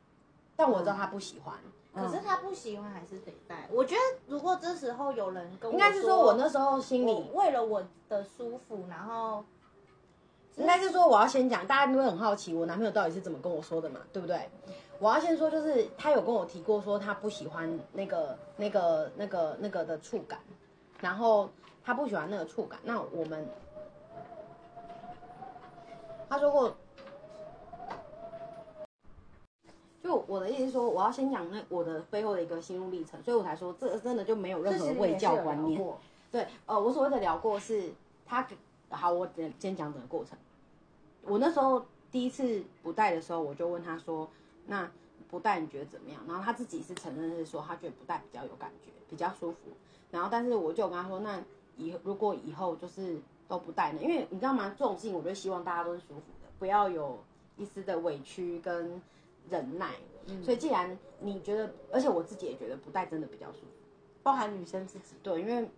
[0.57, 1.55] 但我知道他不喜欢。
[1.93, 3.69] 可是他不喜欢还是得带。
[3.73, 9.45] 我觉得如果这时候有人跟我应该是说我那时候心里为了我的舒服，然后
[10.57, 14.49] 应该是说我要先讲，大家都会很好奇我男朋友到底是怎么跟我说的嘛，对不对？
[14.99, 20.39] 我要先说，就是他有跟我提过说他不喜欢那个那个那个那个的触感，
[21.01, 21.49] 然后
[21.83, 22.79] 他不喜欢那个触感。
[22.85, 23.49] 那我们
[26.29, 26.77] 他说过，
[30.03, 35.83] 就我的意思是说，我要先讲那我的背后的一个心路历程，所以我才说这真的就没有任何卫教观念。
[36.31, 37.91] 对，呃，我所谓的聊过是
[38.27, 38.55] 他给
[38.97, 40.37] 好，我先先讲整个过程。
[41.23, 44.29] 我那时候第一次不带的时候，我就问他说
[44.67, 44.91] ：“那
[45.29, 49.59] 不带你觉得怎么样？”然后他自己是承认是说他觉得不带比较有感觉，比较舒服。
[50.11, 51.41] 然后但是我就跟他说：“那
[51.77, 54.01] 以如果以后就是都不带呢？
[54.03, 54.75] 因为你知道吗？
[54.79, 57.19] 这种事情我就希望大家都是舒服的，不要有
[57.57, 59.01] 一丝的委屈跟
[59.49, 59.95] 忍耐。
[60.45, 63.67] 所以既然你觉得，而且我自己也觉得不带真的比较舒服。
[64.23, 65.15] 包含女生自己。
[65.23, 65.69] 对，因为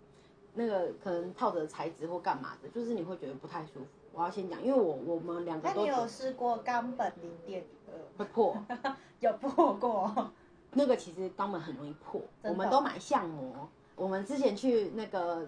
[0.54, 3.86] 那个可能套着材质或干嘛的，就是你会觉得不太舒服。
[4.12, 7.94] 我要先讲，因为我我们两个那你有试过冈本零点二？
[8.18, 8.56] 会破，
[9.20, 10.30] 有破过？
[10.74, 12.20] 那个其实肛门很容易破。
[12.42, 15.46] 真的我们都买相膜，我们之前去那个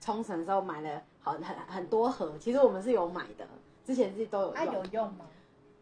[0.00, 3.46] 冲绳的时候买了好很很多盒，其实我们是有买的，
[3.84, 4.74] 之前是都有啊，用。
[4.74, 5.26] 有用吗？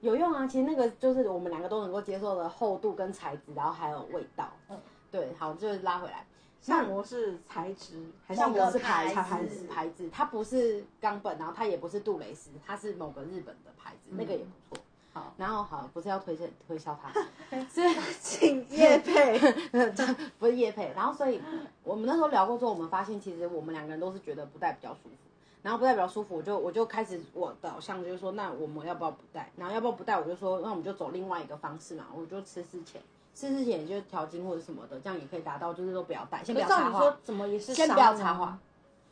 [0.00, 4.50] 有用啊，其实那个就是我们两个都能够接受的厚度跟材质，然后还有味道。
[4.68, 4.78] 嗯
[5.10, 6.26] 对，好，就是拉回来。
[6.64, 14.82] 相模是材质还是像我是牌子牌牌子牌子，它不是冈本，然后它也不是杜蕾斯，它是某个日本的牌子，那个也不错。
[15.12, 17.12] 好，然后好，不是要推荐推销它，
[17.68, 17.82] 是
[18.18, 19.38] 请 叶配。
[20.40, 20.90] 不是叶配。
[20.96, 21.38] 然后所以
[21.82, 25.10] 我们那时候聊过之后，我们发现其实我们两个人都是觉得不戴比较舒服。
[25.62, 29.50] 然后不戴比较舒服，我就我就开始我导向就是说，那我们要不要不戴？
[29.56, 30.18] 然后要不要不戴？
[30.18, 32.82] 我就说，那我们就走另外一个方式嘛，我就吃之
[33.34, 38.58] 前，吃之前就调经或者什么的，这样也可以达到，就是都不要带，先不要插说，怎么也是先不要伤啊插话，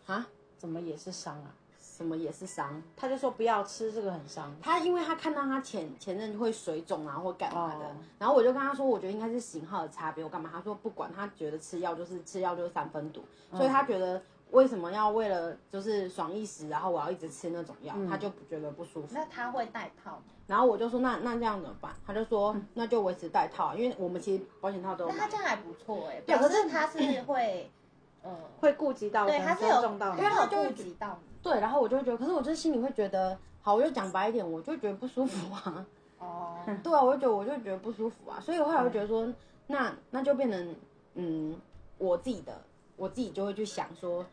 [0.07, 1.55] 啊，怎么也是伤啊？
[1.81, 2.83] 什么也是伤。
[2.97, 4.51] 他就说不要吃这个很伤。
[4.63, 10.49] 他因为他看到他前前任会水肿啊或干嘛的，哦然后我就跟他说，我觉得应该是型号的差别，我干嘛？
[10.53, 14.21] 他说不管，他觉得吃药就是吃药就是三分毒，所以他觉得
[14.53, 19.09] 为什么要为了就是爽一时，然后我要一直吃那种药，他就不觉得不舒服。
[19.13, 20.23] 那他会戴套吗？
[20.47, 21.93] 然后我就说那那这样怎么办？
[22.07, 25.37] 他就说那就维持戴套，因为我们其实保险套都有那他这。
[25.37, 27.71] 样还不错哎，对可是表示他是会，
[28.23, 31.29] 呃，会顾及到，对，他是有尊重到你因为他有就会顾及到你。
[31.43, 35.87] 对，然后我就会觉得，可是我就是心里会觉得，好，我就讲白一点，我就觉得不舒服啊。
[36.19, 39.27] 哦， 对啊，我就觉得我就觉得不舒服啊，所以我后来就觉得说，
[39.67, 40.77] 那那就变成
[41.15, 41.57] 嗯，
[41.99, 42.53] 我自己的，
[42.97, 44.25] 我自己就会去想说，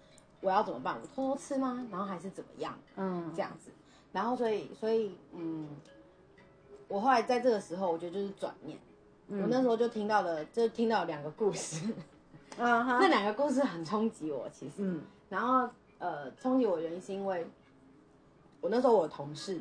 [0.42, 0.96] 我要怎么办？
[1.02, 1.86] 我偷偷吃吗？
[1.92, 2.78] 然后还是怎么样？
[2.96, 3.72] 嗯这样子，
[4.12, 5.68] 然后所以所以嗯，
[6.88, 8.78] 我后来在这个时候，我觉得就是转念。
[9.32, 11.86] 我那时候就听到了，就听到两个故事，
[12.58, 14.76] 嗯那两个故事很冲击我，其实。
[14.80, 17.46] 嗯然后呃，冲击我原因是因为
[18.62, 19.60] 我那时候我的同事，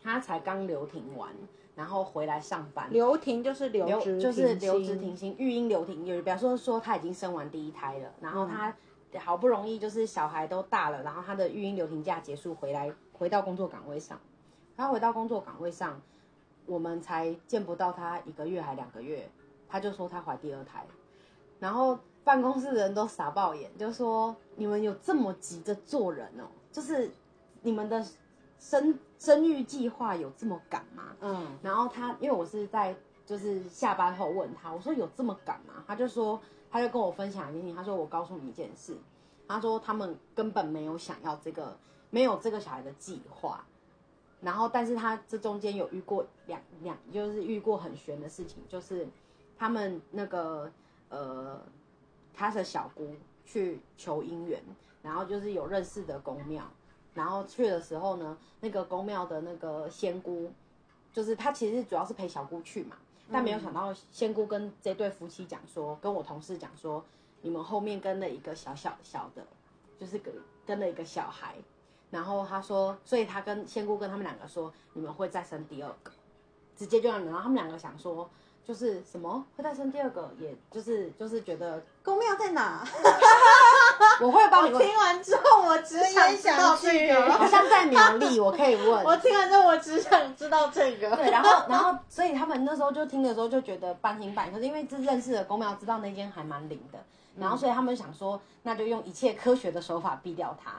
[0.00, 1.30] 他才刚留停完，
[1.74, 2.88] 然后回来上班。
[2.92, 3.88] 留停就是留
[4.20, 8.72] 就是停留职停薪，育婴留停，有比方说说他已经生完第一胎了，然后他
[9.16, 14.20] 好不容易就是小孩都大了，然后他的育婴留停假结束回来，回到工作岗位上，
[14.76, 16.00] 他回到工作岗位上，
[16.66, 19.30] 我们才见不到他一个月还两个月，
[19.68, 20.84] 他就说他怀第二胎，
[21.58, 27.10] 然后办公室的人都傻爆眼，就说你们有这么急着做人哦，就是
[27.62, 28.04] 你们的
[28.58, 31.16] 生生育计划有这么赶吗？
[31.20, 32.94] 嗯然后他因为我是在
[33.24, 35.82] 就是下班后问他，我说有这么赶吗？
[35.86, 38.96] 他就说他就跟我分享一件事情，他说我告诉你一件事，
[39.46, 41.76] 他说他们根本没有想要这个
[42.10, 43.64] 没有这个小孩的计划，
[44.40, 49.08] 然后但是他这中间有遇过两两就是遇过很悬的事情，就是
[49.56, 50.70] 他们那个
[51.08, 51.60] 呃
[52.34, 54.62] 他的小姑去求姻缘，
[55.02, 56.62] 然后就是有认识的公庙，
[57.14, 60.52] 然后去的时候呢，那个公庙的那个仙姑，
[61.12, 62.96] 就是他其实主要是陪小姑去嘛，
[63.30, 67.04] 但没有想到仙姑跟这对夫妻讲说，跟我同事讲说，
[67.42, 69.46] 你们后面跟了一个小小小的，
[69.98, 70.34] 就是跟
[70.66, 71.54] 跟了一个小孩，
[72.10, 76.10] 然后他说，所以他跟仙姑跟他们两个说，你们会再生第二个，
[76.76, 78.28] 直接就让，然后他们两个想说。
[78.68, 82.86] 就是什么会再生第二个，也就是就是觉得公庙在哪？
[84.20, 87.32] 我会帮你问，听完之后，我只想知道这个。
[87.32, 88.86] 好像在苗栗，我可以问。
[89.06, 91.16] 我听完之后，我只想知道这个。
[91.16, 96.98] 对，然后然后所以他们那时候就听的时候就觉得半信半疑，可是因为是认识的公庙，知道那间还蛮灵的，
[97.38, 100.72] 然后所以他们想说，那就用一切科学的手法避掉它。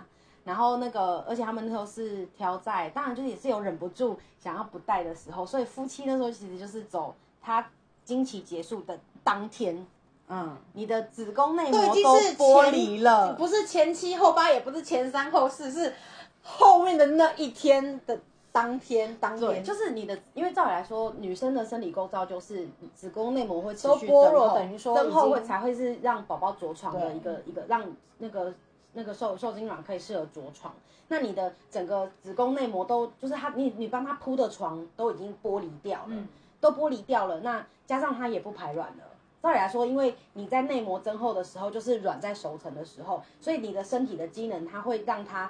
[0.43, 7.67] 然后那个，而且他们那时候是挑在，当然就是也是有忍不住想要不带的时候，所以夫妻那时候其实就是走他
[8.09, 9.85] 经期结束的当天，
[10.29, 15.93] 嗯，你的子宫内膜都已经是剥离了，不是前七后八，也不是前三后四，是
[16.41, 18.19] 后面的那一天的
[18.51, 27.83] 当天当对，天，就是你的，因为照理来说，女生的生理构造就是子宫内膜会持续都剥落增厚等于说增厚已经会才会是让宝宝着床的对一个一个让
[28.17, 28.51] 那个
[28.93, 30.73] 那个受受精卵可以适合着床。
[31.09, 36.27] 那你的整个子宫内膜都就是它，你你帮它铺的床都已经剥离掉了，嗯
[36.59, 37.39] 都剥离掉了。
[37.41, 39.03] 那加上它也不排卵了。
[39.41, 45.49] 照理来说，因为你在内膜增厚的时候，就是卵在熟成的时候，所以你的身体的机能，它会让它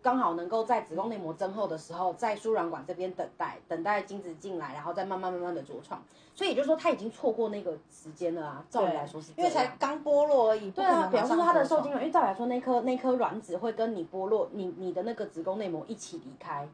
[0.00, 6.02] 刚好能够在子宫内膜增厚的时候，在输卵管这边等待，等待精子进来，然后再慢慢慢慢的着床。
[6.34, 8.64] 所以也就是说，他已经错过那个时间了啊。
[8.70, 10.70] 照理来说是因为才刚剥落而已。
[10.70, 16.66] 对啊，比方说它的受精，卵，因为照理来说，那颗那颗卵子会跟你剥落，你你的那个子宫内膜一起离开，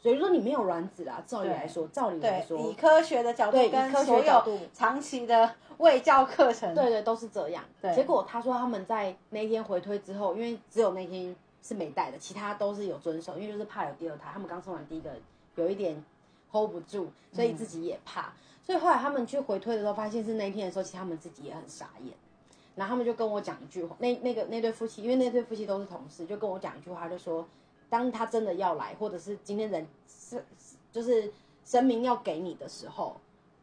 [0.00, 1.22] 所以说你没有卵子啦。
[1.26, 7.64] 照理来说，照理来，说以，科学的角度以跟科学所有角度长期的卫教课程，对对，都是这样。
[7.82, 15.10] 对结果他说他们在那一天回推之后，因为只有那天是没带的，其他都是有遵守，因为就是怕有第二胎，他们刚生完第一个
[15.56, 16.02] 有一点
[16.50, 18.32] hold 不住，所以自己也怕。
[18.64, 22.14] 所以后来他们去回推的时候，发现是那一天的时候，其实他们自己也很傻眼。
[22.76, 27.44] 然后他们就跟我讲一句话，那那个那对夫妻，因为那对夫妻都是同事，就跟我讲一句话，就说
[27.90, 30.44] 当他真的要来，或者是今天人是
[30.92, 31.32] 就是
[31.64, 33.16] 神明要给你的时候，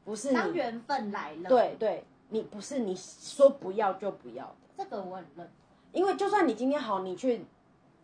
[0.03, 5.47] 不是你当缘分来了，，对对，你不是你说不要就不要的，这个我很认同。
[5.91, 7.45] 因为就算你今天好，你去，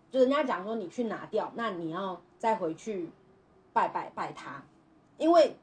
[0.10, 3.10] 就人家讲说你去拿掉，那你要再回去
[3.74, 4.64] 拜拜拜他，
[5.18, 5.56] 因为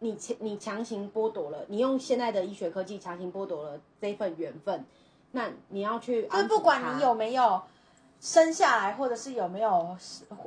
[0.00, 4.84] 你强你强行剥夺了，你用现在的医学科技强行剥夺了这份缘分，
[5.30, 7.62] 那你要去就是不管你有没有
[8.22, 9.96] 生下来，或者是有没有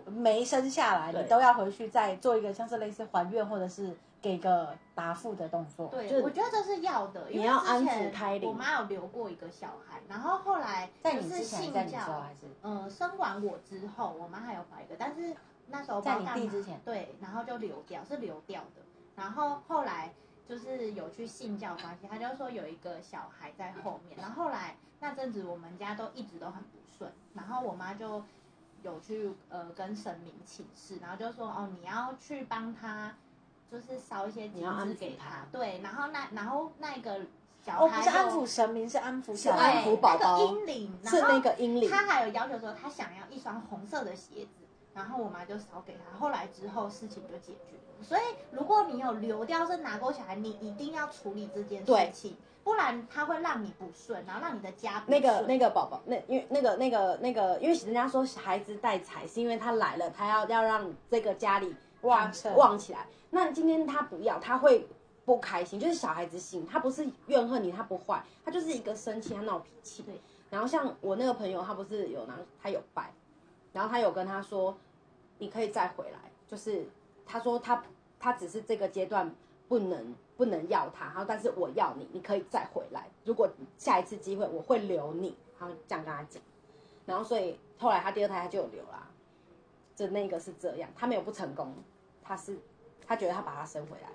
[0.08, 5.90] 没生下来，对你都要回去再做一个像是类似还愿或者是给个答复的动作。
[5.90, 15.36] 对，我觉得这是要的，因为你要安之前抚胎灵我妈有留过一个小孩，然后后来就是在你之前，信在你之后教还，是呃，生完我之后，我妈还有怀一个，但是
[15.68, 16.80] 那时候在你弟之前？
[16.86, 18.82] 对，然后就流掉，是流掉的。
[19.18, 20.14] 然后后来
[20.48, 24.18] 就是有去信教关系，他就说有一个小孩在后面。
[24.18, 26.85] 然后后来那阵子我们家都一直都很不顺，
[27.36, 28.24] 然后我妈就
[28.82, 33.14] 有去呃跟神明请示，然后就说哦你要去帮他，
[33.72, 37.22] 就是烧一些金子给他他，对，然后那然后那个
[37.64, 39.62] 小哦，孩不是安就抚神明，是安抚小对。
[39.62, 46.18] 安抚宝宝那个阴灵，然后是那个阴灵，他还有要求说他想要一双红色的鞋子，然后我妈就烧给他。
[46.18, 48.04] 后来之后事情就解决了。
[48.04, 48.22] 所以
[48.52, 63.06] 如果你有流掉是拿过小孩，你一定要处理这件事情，不然他会让你不顺，然后让你的家那个那个宝宝，那因为那个那个那个，因为人家说孩子带财，是因为他来了，他要要让这个家里旺旺起来。
[63.30, 64.88] 那今天他不要，他会
[65.26, 70.02] 不开心，就是小孩子心，他不是怨恨你，他不坏，他就是一个生气，他闹脾气。
[70.02, 70.20] 对。
[70.50, 73.14] 然后像我那个朋友，他不是有拿，他有拜，
[73.74, 74.76] 然后他有跟他说，
[75.38, 76.88] 你可以再回来，就是
[77.28, 77.84] 他说他
[78.20, 79.32] 他只是这个阶段
[79.68, 86.42] 不能不能要他，然后但是我要你，你可以再回来，如果下一次机会我会留你，他这样跟他讲，
[87.06, 89.08] 然后所以后来他第二胎他就有留啦，
[89.96, 91.74] 就那个是这样，他没有不成功，
[92.24, 92.58] 他是
[93.08, 94.10] 他觉得他把他生回来，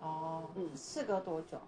[0.00, 0.68] 哦，嗯。
[0.76, 1.58] 事隔多久？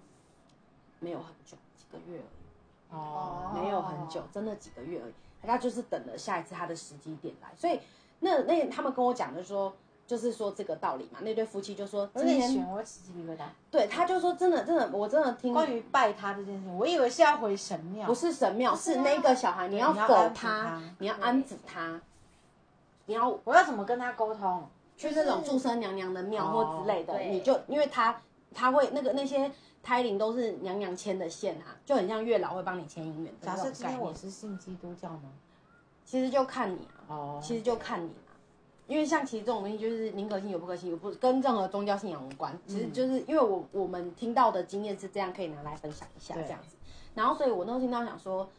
[0.99, 2.97] 没有很久，几个月而已。
[2.97, 5.13] 哦，没有很久，真的几个月而已。
[5.43, 7.81] 他就是等了下一次他的时机点来，所以
[8.19, 9.75] 那那他们跟我讲的说，
[10.11, 11.21] 就是说这个道理嘛。
[11.23, 13.45] 那对夫妻就说有今天我起鸡皮疙瘩。
[13.71, 22.01] 对，他就说真的真的，我真的听关于拜他这件事情，我以为是要回神庙，不是神庙，是那个小孩，你要否他他，你要安抚他，
[23.07, 24.69] 你要我要怎么跟他沟通？
[24.97, 28.21] 去那种祝生娘娘的庙或之类的，你就因为他
[28.53, 29.49] 他会那个那些
[29.81, 33.71] 胎灵都是娘娘牵的线啊，就很像月老会帮你牵姻缘的假设。
[33.71, 35.31] 今天我是信基督教呢？
[36.05, 38.30] 其实就看你啊，哦其实就看你嘛，
[38.91, 42.53] 因为像其实这种东西就是宁可信有不可信，有不跟任何宗教信仰无关。
[42.67, 46.75] 其实就是因为我我们听到的经验是这样，可以拿来分享一下对这样子。
[47.15, 48.51] 然后所以我那时候听到想说，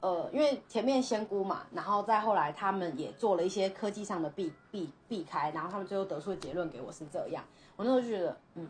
[0.00, 7.42] 呃，因为前面仙姑嘛，然后再后来他们也做了一些科技上的避避避开，然后他们最后得出的结论给我是这样。
[7.76, 8.68] 我那时候就觉得嗯，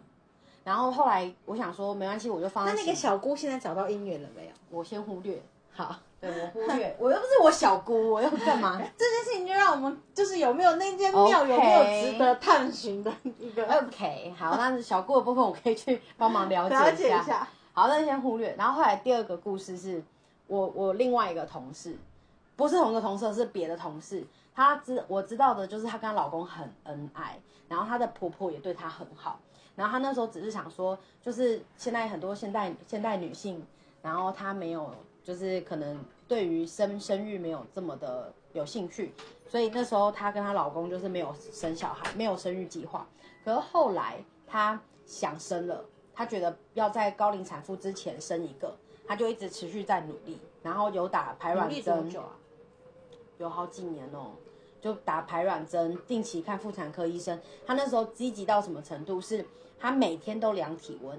[0.63, 4.53] 然后后来我想说没关系，我就放在那那个小姑现在找到姻缘了没有？
[4.71, 5.43] 我先忽略，
[5.73, 5.97] 好，
[6.33, 8.81] 对我忽略，我又不是我小姑，我又干嘛？
[8.97, 17.23] 这件事情就让我们就是有没有那间庙有没有值得探寻的一个 OK，好，那小姑的部分我可以去帮忙了解一下。
[17.23, 17.49] 一下。
[17.73, 18.55] 好，那先忽略。
[18.57, 20.03] 然后后来第二个故事是
[20.47, 21.97] 我我另外一个同事，
[22.55, 24.25] 不是同一个同事，是别的同事。
[24.55, 27.37] 她知我知道的就是她跟她老公很恩爱，
[27.69, 29.41] 然后她的婆婆也对她很好。
[29.75, 33.67] 然后她那时候只是想说，就是现在很多现代现代女性，
[34.03, 34.95] 然后她没有
[35.25, 35.99] 就是可能
[36.29, 39.15] 对于生生育没有这么的有兴趣，
[39.49, 43.09] 所以那时候她跟她老公就是没有生小孩，没有生育计划。
[43.43, 45.83] 可是后来她想生了，
[46.15, 52.13] 她觉得要在高龄产妇之前生一个，她就一直持续在努力，然后有打排卵针？
[53.39, 54.33] 有好几年哦，
[54.81, 57.41] 就打排卵针，定期看妇产科医生。
[57.67, 59.21] 她那时候积极到什么程度？
[59.21, 59.45] 是
[59.79, 61.19] 她每天都量体温。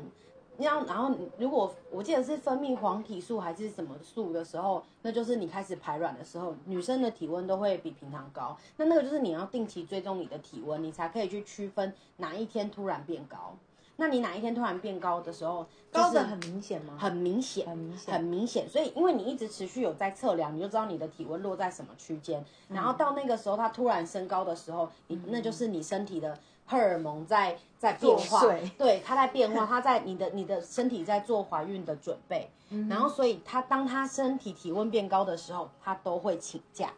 [0.60, 8.58] 要然后如果我记得是分泌黄体素还是什么素的时候，那就是你开始排卵的时候，女生的体温都会比平常高。
[8.78, 13.56] 那那个就是你要定期追踪你的体温，你才可以去区分哪一天突然变高。
[13.98, 16.98] 那你哪一天突然变高的时候，高的很明显吗？
[17.00, 18.68] 很明显，很明显很明显。
[18.68, 22.44] 所以，因为你一直持续有在测量，你就知道你的体温落在什么区间。
[22.68, 28.42] 然后到那个时候，它突然升高的时候，你那就是你身体的荷尔蒙在在变化
[28.78, 32.50] 对，它在变化，它在你的你的身体在做怀孕的准备。
[32.90, 36.92] 然后，所以它当它身体体温变高的时候，它都会请假。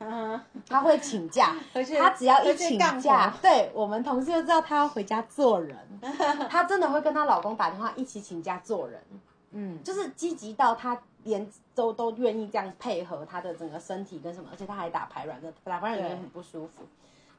[0.00, 5.76] 嗯，他会请假回去，他只要一请假活，对我们同事就知道他要回家做人。
[6.48, 9.02] 她真的会跟她老公打电话一起请假做人，
[9.50, 11.44] 嗯，就是积极到她连
[11.74, 16.84] 都都愿意这样配合她的整个身体跟什么，而且她还打排卵针，打排卵针对很不舒服。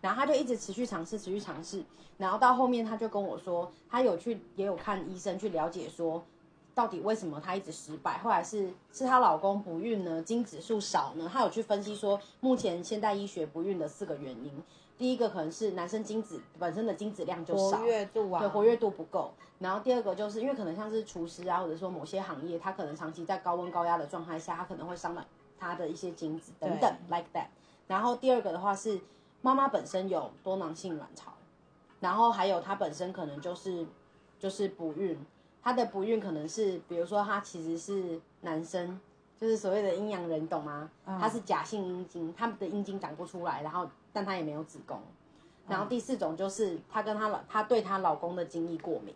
[0.02, 1.84] 然后他就一直持续尝试，持续尝试，
[2.18, 6.24] 然后到后面他就跟我说，他有去也有看医生去了解说，
[6.74, 8.18] 到底为什么他一直失败？
[8.20, 11.30] 后来是是她老公不孕呢，精子数少呢？
[11.32, 14.64] 她有去分析说，目前现代医学不孕的四个原因，
[14.98, 19.34] 第一个可能是男生精子本身的精子量就少，活跃度啊，对，活跃度不够。
[19.60, 25.22] 然后第二个就是因为可能像是厨师啊，或者说某些行业，他可能长期在高温高压的状态下，他可能会伤到
[25.60, 27.48] 他的一些精子等等，like that。
[27.88, 28.98] 然后第二个的话是
[29.42, 31.34] 妈妈本身有多囊性卵巢，
[32.00, 33.86] 然后还有她本身可能就是
[34.40, 35.18] 就是不孕，
[35.64, 39.00] 她的不孕可能是比如说她其实是男生。
[39.40, 40.90] 就是所谓的阴阳人，懂吗？
[41.06, 45.00] 她是假性阴茎，他的阴茎长不出来，然后但她也没有子宫。
[45.66, 49.16] 然后第四种就是她跟她老，她对她老公的精液过敏，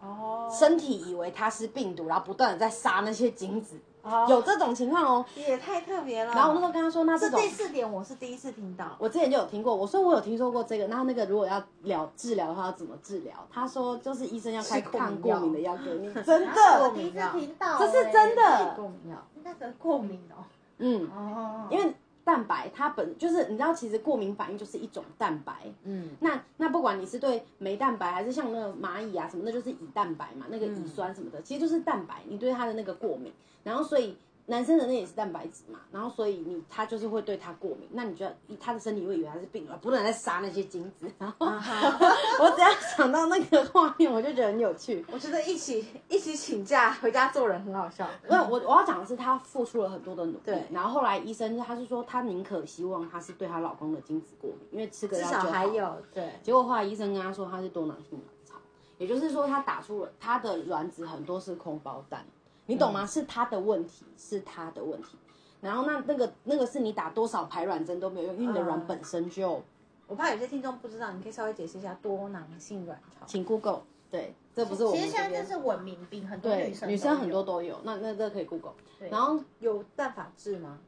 [0.00, 5.24] 哦，身体以为他是病毒，然后不断的在杀那些精子，哦有这种情况哦。
[5.34, 6.32] 也太特别了。
[6.32, 13.34] 然后我那时候跟他说，那这种这第四点我是第一次听到，我之前就有听过，我说我有听说过这个，然后那个如果要疗治疗的话，要怎么治疗？
[13.50, 19.16] 他说就是医生要开抗过敏的药给你， 真啊的我，第一次听到、这是真的欸过敏药。
[19.44, 20.44] 那个过敏哦。
[20.78, 21.94] 嗯，哦，因为
[22.24, 33.32] 蛋白它本就是你知道，其实过敏反应就是一种蛋白，嗯，那那不管你是对酶蛋白还是像那个蚂蚁啊什么，那就是乙蛋白嘛，那个乙酸什么的，其实就是蛋白，你对它的那个过敏。
[33.64, 34.16] 然后所以
[34.46, 41.10] 男生的那也是蛋白质嘛，然后所以你他就是会对他过敏，那你就要他的身体会以为他是病了，不能再杀那些精子。
[41.18, 45.04] 然后 我只要想到那个画面，我就觉得很有趣。
[45.12, 48.08] 我觉得一起一起请假回家做人很好笑。
[48.28, 58.54] 因为我我要讲的是，她付出了很多的努力对，然后后来医生他是说，她宁可希望她是对她老公的精子过敏，因为吃个至少药就好还有对，结果后来医生跟她说她是多囊性卵巢，
[58.98, 62.26] 也就是说她打出了她的卵子很多是空包蛋，
[62.66, 63.06] 你懂吗？
[63.06, 65.18] 是他的问题，是他的问题。
[65.60, 69.62] 然后那那个那个是你打多少排卵针都没有用，因为你的卵嗯本身就，
[70.06, 73.24] 我怕有些听众不知道，你可以稍微解释一下多囊性卵巢。
[73.26, 78.74] 请 Google，对，这不是我其实现在这是文明病，很多对女生女生很多都有，那那这可以 Google。
[78.98, 80.78] 对然后有办法治吗？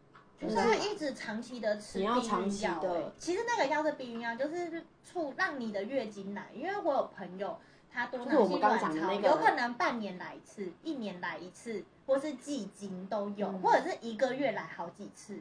[0.41, 6.51] 就是会一直长期的吃你避孕要长期药、的欸其实那个药是避孕药，就是促让你的月经来。
[6.53, 7.57] 因为我有朋友，
[7.95, 15.38] 他多囊性就是我们刚卵巢，讲的那个有可能半年来一次，一年来一次，或是季经都有，嗯或者是一个月来好几次，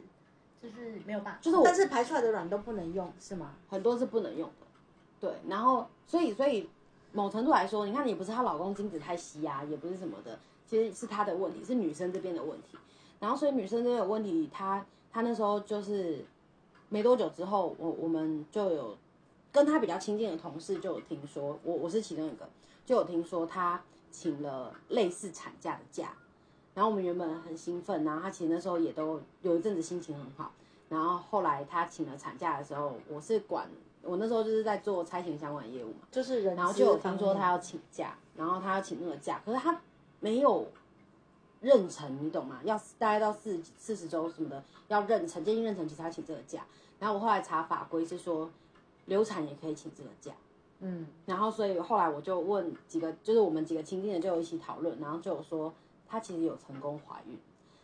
[0.62, 1.40] 就是没有办法。
[1.42, 3.56] 就是我但是排出来的卵都不能用是吗？
[3.68, 4.66] 很多是不能用的，
[5.20, 6.70] 对，然后所以所以
[7.10, 12.78] 某程度来说，你看也不是她老公精子太稀啊，也不是什么的，其实是她的问题，是女生这边的问题。
[13.18, 16.24] 然后所以女生这边有问题，她她那时候就是
[16.88, 18.96] 没多久之后，我我们就有
[19.54, 22.48] 跟他比较亲近的同事就有听说，我我是其中一个，
[22.84, 23.80] 就有听说他
[24.10, 26.12] 请了类似产假的假，
[26.74, 30.50] 然后我们原本很兴奋，然后他其实那时候也都有一阵子心情很好。
[30.88, 33.68] 然后后来他请了产假的时候，我是管
[34.02, 39.80] 我那时候就是在做拆行相关业务嘛，就是人，然后就有听说他要请假，然后他要请那个假，可是他
[40.18, 40.66] 没有
[41.62, 42.58] 妊娠，你懂吗？
[42.64, 46.66] 要大概到四四十周什么的要妊娠，接近妊娠期他请这个假。
[46.98, 48.50] 然后我后来查法规是说，
[49.06, 50.32] 流产也可以请这个假。
[50.80, 55.72] 嗯，然后所以后来我就问几个，就是我们几个亲近的就有一起讨论，然后就有说
[56.06, 57.38] 她其实有成功怀孕，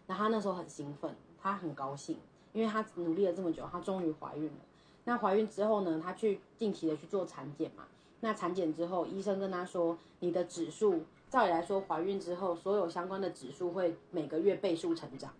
[0.06, 2.18] 然后她那时候很兴奋，她很高兴，
[2.52, 4.58] 因为她努力了这么久，她终于怀孕了。
[5.04, 7.84] 那怀孕之后呢，她去定期的去做产检嘛。
[8.20, 15.32] 那产检之后，医生跟她说，你的指数，照理来说，怀孕之后所有相关的指数会每个月倍数成长。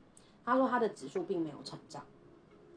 [0.47, 2.03] 她说她的指数并没有成长，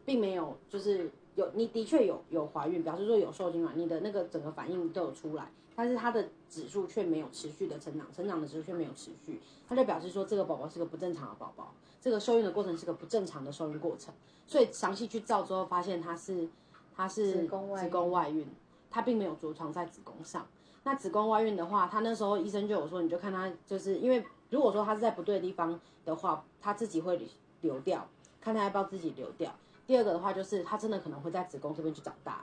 [0.04, 14.14] 并没有就是有你的确有有怀孕，表示说有受精卵，你的那个整个反应都有出来，但是它的指数却没有持续的成长，成长的指数却没有持续，它就表示说这个宝宝是个不正常的宝宝，这个受孕的过程是个不正常的受孕过程，
[14.46, 16.48] 所以详细去照之后发现它是
[16.96, 18.48] 它是子宫外孕子宫外孕，
[18.92, 20.46] 它并没有着床在子宫上。
[20.86, 27.18] 那子宫外孕的话，他那时候医生就有说，你就看他就是因为如果说他是在不对的地方的话，他自己会
[27.62, 28.06] 流掉，
[28.42, 29.50] 看他要不要自己流掉。
[29.86, 32.42] 第二个的话就是它真的可能会在子宫这边去长大，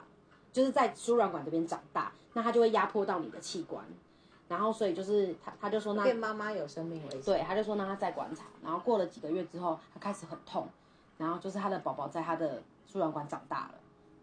[0.51, 3.83] 就是在输卵管这边长大，那它就会压迫到你的器官，
[4.47, 7.21] 然后所以就是他他就说那对妈妈有生命危险。
[7.23, 10.67] 对，他就说让他再观察，然后过了几个月之后，他开始很痛，
[11.17, 13.73] 然后就是他的宝宝在他的输卵管长大了，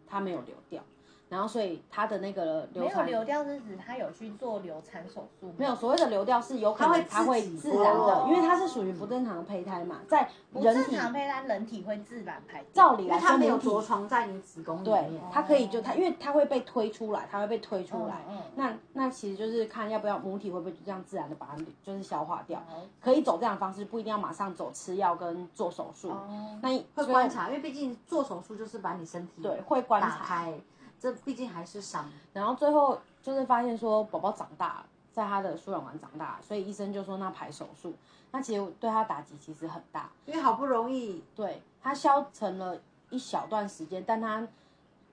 [0.07, 0.83] 他没有流掉，
[1.29, 5.55] 然后所以他的那个流没有产流掉是指他有去做流产手术吗？
[5.59, 12.91] 没有所谓的流掉是有可能它它会自己会自然的，哦因为它是属于不正常的胚胎嘛，在不人体正常胚胎人体会自然排掉。
[12.91, 18.25] 照理来说因为它没有着床在你子宫里对面，，它可以就它，因为它会被推出来，它会被推出来。
[18.29, 22.63] 嗯嗯那那其实就是看要不要母体会不会就这样自然的把它就是消化掉，
[23.01, 26.09] 可以走这样的方式，不一定要马上走吃药跟做手术。
[26.11, 30.61] 哦，那会观察，因为毕竟做手术就是把你身体对会观打察，开，
[30.99, 32.11] 这毕竟还是伤。
[32.33, 37.95] 然后最后就是发现说宝宝长大了，在他的输卵管长大，所以医生就说那排手术。
[38.31, 42.79] 那其实对他打击其实很大，因为好不容易对他消沉了
[43.09, 44.47] 一小段时间，但他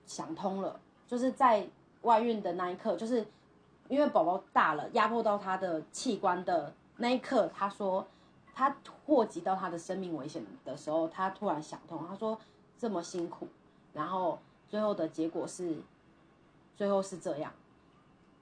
[0.04, 1.66] 想通了，就是在
[2.02, 3.26] 外孕的那一刻，就是
[3.88, 8.06] 因为宝宝大了，压迫到他的器官的那一刻，他说
[8.54, 8.76] 他
[9.06, 12.38] 祸及到他的生命危险的时候，他突然想通，他说
[12.76, 13.48] 这么辛苦，
[13.94, 14.38] 然后
[14.68, 15.76] 最后的结果是，
[16.76, 17.52] 最后是这样，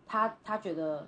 [0.06, 1.06] 他他觉得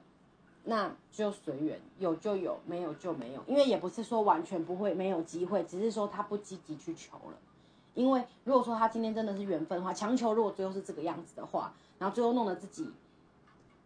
[0.64, 7.38] 那就随缘，有就有，没有就没有，因为也不是说完全不会没有机会，只是说他不积极去求了。
[7.94, 12.92] 因为如果说他今天真的是缘分的话，强求如果最后是这个样子的话，然后最后弄得自己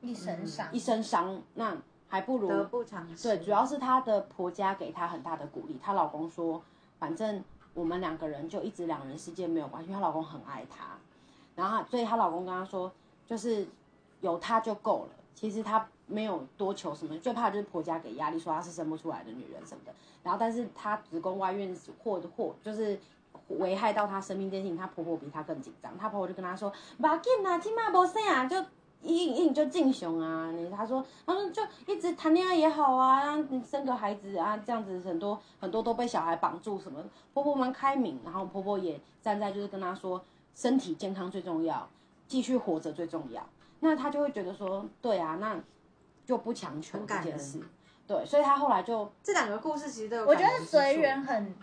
[0.01, 1.77] 一身伤，一身伤，那
[2.09, 3.23] 还不如得不偿失。
[3.23, 5.79] 对，主要是她的婆家给她很大的鼓励。
[5.81, 6.61] 她老公说，
[6.99, 10.99] 反正我们两个人就一直两人世界没有关系，因为她老公很爱她。
[11.61, 12.91] 然后，所以她老公跟她说，
[13.27, 13.67] 就是
[14.21, 15.11] 有她就够了。
[15.35, 19.93] 其实她没有多求什么，最怕就是婆家给压力，说她是生不出来的女人什么的。
[20.23, 22.99] 然后，但是她子宫外孕或或就是
[23.59, 25.97] 危害到她生命这件事情，她婆婆比她更紧张。
[25.99, 28.57] 她婆婆就跟她说：“不要紧啦，起码不生啊，就
[29.03, 33.35] 硬硬就敬雄啊，你他说她说就一直谈恋爱也好啊，
[33.65, 37.03] 生个孩子啊，这样子很多很多都被小孩绑住什么。
[37.33, 40.23] 婆婆蛮开明，然后婆婆也站在就是跟她说，
[40.61, 41.89] 身体健康最重要，
[42.29, 43.49] 继续活着最重要。
[43.81, 45.59] 那他就会觉得说，对啊，那
[46.27, 47.59] 就不强求这件事。
[48.07, 51.55] 对，所以他后来就这两个故事其实都有我觉得随缘很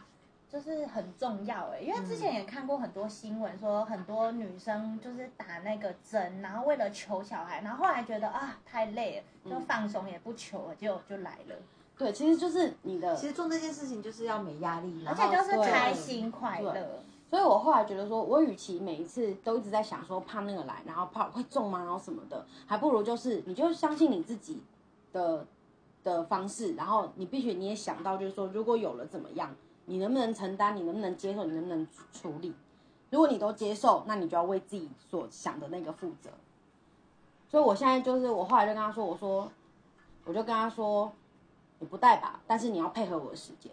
[0.49, 11.55] 就是很重要哎，因为之前也看过很多新闻，说很多女生就是打那个针，然后为了求小孩，然后后来觉得啊太累了，就放松也不求了，就就来了，
[11.99, 17.03] 对，其实就是你的其实做这件事情就是要没压力，而且就是开心快乐。
[17.29, 24.61] 所以我后来觉得说，我与其每一次都一直在想说怕那个来，然后怕会中吗，然后什么的，还不如就是你就相信你自己
[25.11, 25.45] 的
[26.03, 29.53] 的方式，然后你必须你也想到就是说，如果有了怎么样，
[29.85, 32.53] 你能不能承担，你能不能接受，你能不能处理？
[33.09, 36.29] 如果你都接受，那你就要为自己所想的那个负责。
[37.49, 39.51] 所以我现在就是，我后来就跟他说，我说，
[40.23, 41.11] 我就跟他说，
[41.79, 43.71] 你不带吧，但是你要配合我的时间。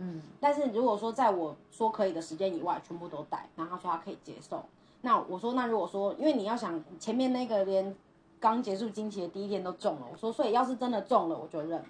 [0.00, 4.64] 嗯，但是如果说在我说可以的时间以外，全部都带，然后他说他可以接受，
[5.00, 7.94] 那我说那如果说，因为你要想前面那个连
[8.38, 11.70] 刚结束经期的第一天都中了，我说所以要是真的中了，我就认。
[11.70, 11.84] 了，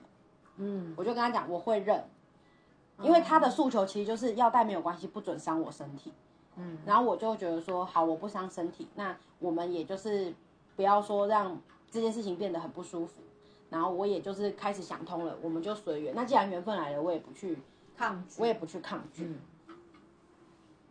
[0.57, 2.03] 嗯，我就跟他讲我会认，
[3.03, 6.11] 因为他的诉求其实就是要带没有关系，不准伤我身体，
[6.57, 10.33] 嗯，然后我就觉得说好，我不伤身体，那我们也就是
[10.77, 13.21] 不要说让这件事情变得很不舒服，
[13.69, 17.59] 然后我也就是开始想通了，我们就随缘，那既然缘分来了，我也不去。
[17.99, 19.41] 抗拒，我也不去抗拒，嗯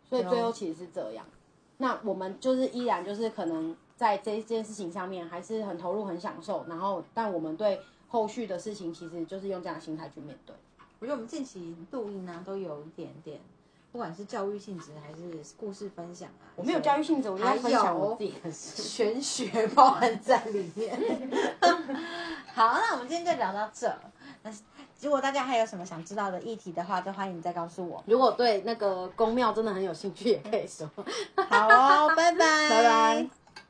[0.08, 1.24] 所以最后其实是这样。
[1.78, 10.56] 那我们就是依然就是可能在这件事情上面还是很投入、很享受，然后但我们对后续的事情其实就是用这样的心态去面对。
[10.98, 13.40] 我觉得我们近期录音呢，都有一点点，
[13.92, 18.50] 不管是教育性质还是故事分享啊，我没有教育性质，我就在分享我自己的。
[18.50, 20.98] 玄学包含在里面。
[22.54, 23.94] 好，那我们今天就聊到这。
[25.00, 28.02] 那如果大家还有什么想知道的议题的话，都欢迎你再告诉我。
[28.06, 30.88] 如果对那个宫庙真的很有兴趣，也可以说。
[31.48, 32.38] 好哦，拜拜，
[32.68, 33.37] 拜拜。